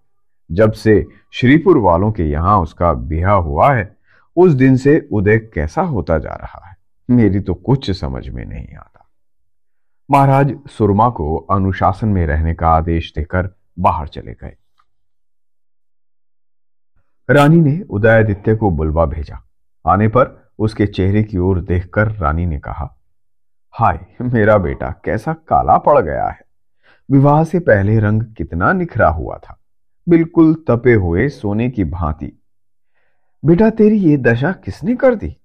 जब 0.53 0.73
से 0.73 1.07
श्रीपुर 1.33 1.79
वालों 1.79 2.13
के 2.13 2.25
यहाँ 2.25 2.61
उसका 2.61 2.93
ब्याह 2.93 3.35
हुआ 3.35 3.75
है 3.75 3.97
उस 4.37 4.53
दिन 4.53 4.77
से 4.77 5.09
उदय 5.13 5.39
कैसा 5.39 5.83
होता 5.83 6.19
जा 6.19 6.35
रहा 6.35 6.69
है? 6.69 6.77
मेरी 7.11 7.41
तो 7.41 7.55
कुछ 7.55 7.91
समझ 7.91 8.29
में 8.29 8.45
नहीं 8.45 8.75
आता। 8.75 9.11
महाराज 10.11 10.59
सुरमा 10.69 11.11
को 11.11 11.37
अनुशासन 11.37 12.09
में 12.09 12.27
रहने 12.27 12.55
का 12.55 12.69
आदेश 12.69 13.13
देकर 13.17 13.51
बाहर 13.79 14.09
चले 14.09 14.33
गए। 14.33 14.57
रानी 17.31 17.57
ने 17.57 17.83
उदयादित्य 17.91 18.57
को 18.57 18.71
बुलवा 18.71 19.05
भेजा। 19.05 19.49
आने 19.87 20.09
पर 20.09 20.51
उसके 20.59 20.87
चेहरे 20.87 21.23
की 21.23 21.39
ओर 21.39 21.61
देखकर 21.61 22.11
रानी 22.11 22.47
ने 22.47 22.59
कहा, 22.59 22.97
हाय, 23.71 24.07
मेरा 24.21 24.59
बेटा, 24.59 24.91
कैसा 25.05 25.33
काला 25.33 25.79
पड़ 25.79 26.03
गया 26.03 26.29
है। 26.29 26.41
विवाह 27.11 27.45
से 27.45 27.59
पहले 27.59 27.99
रंग 27.99 28.23
कितना 28.23 28.73
निखरा 28.73 29.09
हुआ 29.09 29.39
था। 29.39 29.61
बिल्कुल 30.09 30.65
तपे 30.69 30.95
हुए 30.95 31.29
सोने 31.29 31.71
की 31.71 31.85
भांति 31.85 32.40
बेटा 33.45 33.69
तेरी 33.71 33.99
ये 33.99 34.17
दशा 34.17 34.51
किसने 34.55 34.95
कर 34.95 35.15
दी? 35.15 35.37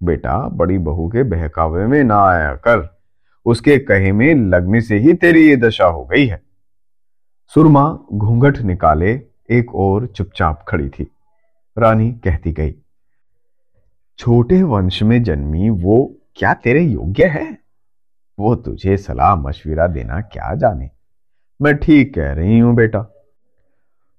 बेटा, 0.00 0.36
बड़ी 0.48 0.78
बहू 0.78 1.08
के 1.08 1.22
बहकावे 1.22 1.86
में 1.86 2.02
ना 2.04 2.18
आया 2.22 2.54
कर। 2.56 2.88
उसके 3.46 3.76
कहे 3.78 4.12
में 4.12 4.34
लगने 4.34 4.80
से 4.80 4.98
ही 4.98 5.14
तेरी 5.14 5.48
ये 5.48 5.56
दशा 5.56 5.84
हो 5.84 6.04
गई 6.04 6.26
है। 6.26 6.40
सुरमा 7.54 7.84
घूंघट 8.12 8.58
निकाले, 8.58 9.12
एक 9.50 9.74
और 9.74 10.06
चुपचाप 10.06 10.64
खड़ी 10.68 10.88
थी। 10.88 11.06
रानी 11.76 12.10
कहती 12.24 12.52
गई, 12.52 12.74
छोटे 14.18 14.62
वंश 14.62 15.02
में 15.02 15.22
जन्मी 15.22 15.70
वो 15.70 15.96
क्या 16.36 16.52
तेरे 16.54 16.82
योग्य 16.82 17.26
है? 17.26 17.46
वो 18.38 18.54
तुझे 18.56 18.96
सलाह 18.96 19.34
मशविरा 19.36 19.86
देना 19.86 20.20
क्या 20.22 20.54
जाने? 20.54 20.90
मैं 21.60 21.74
ठीक 21.76 22.14
कह 22.14 22.32
रही 22.32 22.58
हूँ 22.58 22.74
बेटा। 22.74 23.00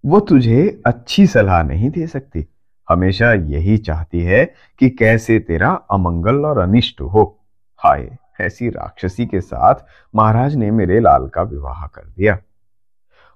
वो 0.04 0.20
तुझे 0.20 0.82
अच्छी 0.86 1.28
सलाह 1.28 1.64
नहीं 1.64 1.90
दे 1.90 2.08
सकती। 2.08 2.46
हमेशा 2.90 3.34
यही 3.34 3.78
चाहती 3.78 4.24
है 4.24 4.54
कि 4.80 4.90
कैसे 4.90 5.40
तेरा 5.40 5.70
अमंगल 5.92 6.46
और 6.46 6.58
अनिष्ट 6.58 7.02
हो। 7.02 7.40
हाय, 7.78 8.18
ऐसी 8.42 8.70
राक्षसी 8.70 9.26
के 9.26 9.42
साथ 9.42 9.76
महाराज 10.16 10.56
ने 10.56 10.72
मेरे 10.72 11.00
लाल 11.00 11.28
का 11.28 11.42
विवाह 11.42 11.88
कर 11.88 12.02
दिया। 12.02 12.38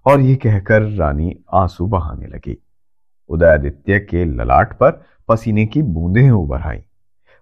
और 0.05 0.21
ये 0.21 0.36
कहकर 0.36 0.81
रानी 0.81 1.38
आँसू 1.53 1.88
बहाने 1.88 2.27
लगी। 2.27 2.63
उदयादित्य 3.29 3.99
के 3.99 4.25
ललाट 4.25 4.73
पर 4.73 5.03
पसीने 5.27 5.65
की 5.65 5.81
बूंदें 5.81 6.29
उभर 6.31 6.62
आई। 6.62 6.83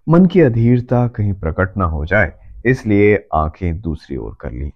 मन 0.08 0.26
की 0.26 0.40
अधीरता 0.40 1.08
कहीं 1.08 1.32
प्रकट 1.32 1.76
न 1.78 1.82
हो 1.82 2.04
जाए, 2.06 2.32
इसलिए 2.64 3.28
आँखें 3.34 3.80
दूसरी 3.80 4.16
ओर 4.16 4.36
कर 4.40 4.52
ली। 4.52 4.72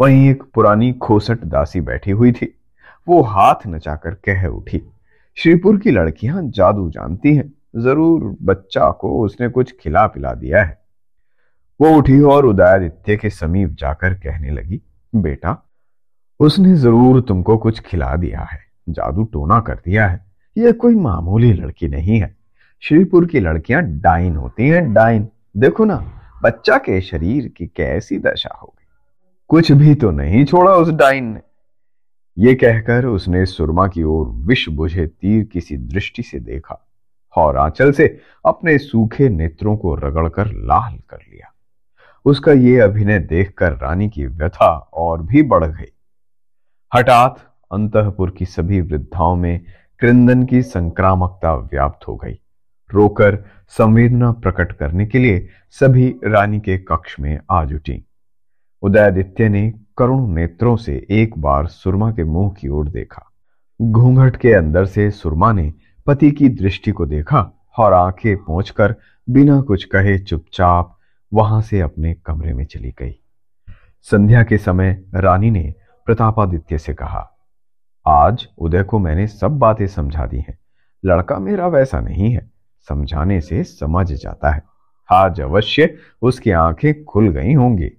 वहीं 0.00 0.30
एक 0.30 0.42
पुरानी 0.54 0.92
खोसट 0.92 1.44
दासी 1.44 1.80
बैठी 1.80 2.10
हुई 2.10 2.32
थी। 2.32 2.60
वो 3.08 3.22
हाथ 3.22 3.66
नचाकर 3.66 4.14
कह 4.14 4.46
उठी 4.46 4.82
श्रीपुर 5.40 5.76
की 5.78 5.90
लड़कियाँ 5.90 6.40
जादू 6.44 6.88
जानती 6.90 7.34
हैं। 7.34 7.52
ज़रूर 7.76 8.24
बच्चा 8.42 8.90
को 8.90 9.12
उसने 9.20 9.48
कुछ 9.48 9.72
खिला 9.80 10.06
पिला 10.06 10.32
दिया 10.32 10.62
है। 10.62 10.78
वो 11.80 11.90
उठी 11.98 12.20
और 12.22 12.46
उदयादित्य 12.46 13.16
के 13.16 13.30
समीप 13.30 13.70
जाकर 13.70 14.14
कहने 14.14 14.50
लगी, 14.50 14.80
बेटा, 15.12 15.56
उसने 16.40 16.74
ज़रूर 16.74 17.20
तुमको 17.20 17.56
कुछ 17.56 17.80
खिला 17.80 18.14
दिया 18.16 18.40
है, 18.42 18.60
जादू 18.88 19.24
टोना 19.24 19.60
कर 19.60 19.74
दिया 19.74 20.08
है। 20.08 20.24
यह 20.56 20.72
कोई 20.72 20.94
मामूली 20.94 21.52
लड़की 21.52 21.88
नहीं 21.88 22.20
है। 22.20 22.34
श्रीपुर 22.82 23.26
की 23.26 23.40
लड़कियाँ 23.40 23.82
डाइन 23.82 24.36
होती 24.36 24.68
हैं, 24.68 24.92
डाइन। 24.94 25.28
देखो 25.56 25.84
ना, 25.84 25.96
बच्चा 26.44 26.76
के 26.78 27.00
शरीर 27.00 27.48
की 27.48 27.66
कैसी 27.66 28.18
दशा 28.18 28.58
होगी 28.62 28.86
कुछ 29.50 29.72
भी 29.72 29.94
तो 29.94 30.10
नहीं 30.10 30.44
छोड़ा 30.44 30.72
उस 30.72 30.90
डाइन 30.90 31.24
ने। 31.24 31.40
ये 32.38 32.54
कहकर 32.54 33.04
उसने 33.04 33.46
सुरमा 33.46 33.86
की 33.86 34.02
ओर 34.02 34.28
विष 34.28 34.68
बुझे 34.68 35.06
तीर 35.06 35.44
किसी 35.44 35.76
दृष्टि 35.76 36.22
से 36.22 36.40
देखा 36.40 36.88
और 37.36 37.56
आंचल 37.56 37.92
से 37.92 38.20
अपने 38.46 38.78
सूखे 38.78 39.28
नेत्रों 39.28 39.76
को 39.76 39.94
रगड़कर 39.94 40.46
लाल 40.46 40.98
कर 41.08 41.16
लिया। 41.16 41.54
उसका 42.24 42.52
ये 42.52 42.80
अभिनय 42.80 43.18
देखकर 43.18 43.72
रानी 43.72 44.08
की 44.08 44.26
व्यथा 44.26 44.70
और 44.92 45.22
भी 45.22 45.42
बढ़ 45.42 45.64
गई। 45.64 45.92
हठात 46.94 47.54
अंतपुर 47.72 48.30
की 48.30 48.44
सभी 48.44 48.80
वृद्धाओं 48.80 49.36
में 49.36 49.60
कृंदन 49.98 50.42
की 50.42 50.62
संक्रामकता 50.62 51.54
व्याप्त 51.54 52.08
हो 52.08 52.16
गई। 52.16 52.40
रोकर 52.90 53.44
संवेदना 53.68 54.32
प्रकट 54.32 54.72
करने 54.72 55.06
के 55.06 55.18
लिए 55.18 55.48
सभी 55.70 56.14
रानी 56.24 56.60
के 56.60 56.78
कक्ष 56.78 57.20
में 57.20 57.38
आ 57.50 57.64
जुटी। 57.64 58.04
उदयादित्य 58.82 59.48
ने 59.48 59.79
करुण 60.00 60.28
नेत्रों 60.28 60.76
से 60.76 61.06
एक 61.10 61.38
बार 61.38 61.66
सुरमा 61.66 62.10
के 62.10 62.24
मुँह 62.24 62.50
की 62.50 62.68
ओर 62.68 62.88
देखा। 62.88 63.32
घूंघट 63.82 64.36
के 64.36 64.52
अंदर 64.52 64.86
से 64.86 65.10
सुरमा 65.10 65.52
ने 65.52 65.72
पति 66.06 66.30
की 66.30 66.48
दृष्टि 66.48 66.90
को 66.90 67.06
देखा 67.06 67.40
और 67.78 67.92
आँखें 67.92 68.36
पहुंचकर 68.36 68.94
बिना 69.30 69.60
कुछ 69.60 69.84
कहे 69.84 70.18
चुपचाप 70.18 70.98
वहाँ 71.34 71.60
से 71.62 71.80
अपने 71.80 72.14
कमरे 72.26 72.54
में 72.54 72.64
चली 72.64 72.94
गई। 72.98 73.20
संध्या 74.02 74.42
के 74.42 74.58
समय 74.58 75.04
रानी 75.14 75.50
ने 75.50 75.74
प्रतापादित्य 76.06 76.78
से 76.78 76.94
कहा, 76.94 77.30
आज 78.06 78.48
उदय 78.58 78.82
को 78.82 78.98
मैंने 78.98 79.26
सब 79.26 79.58
बातें 79.58 79.86
समझा 79.86 80.26
दी 80.26 80.38
हैं। 80.38 80.58
लड़का 81.04 81.38
मेरा 81.38 81.66
वैसा 81.68 82.00
नहीं 82.00 82.32
है, 82.32 82.50
समझाने 82.88 83.40
से 83.40 83.64
समझ 83.64 84.12
जाता 84.12 84.50
है। 84.50 84.62
आज 85.12 85.40
अवश्य 85.40 85.96
उसकी 86.22 86.50
आँखें 86.50 87.04
खुल 87.04 87.28
गई 87.28 87.54
होंगी। 87.54 87.90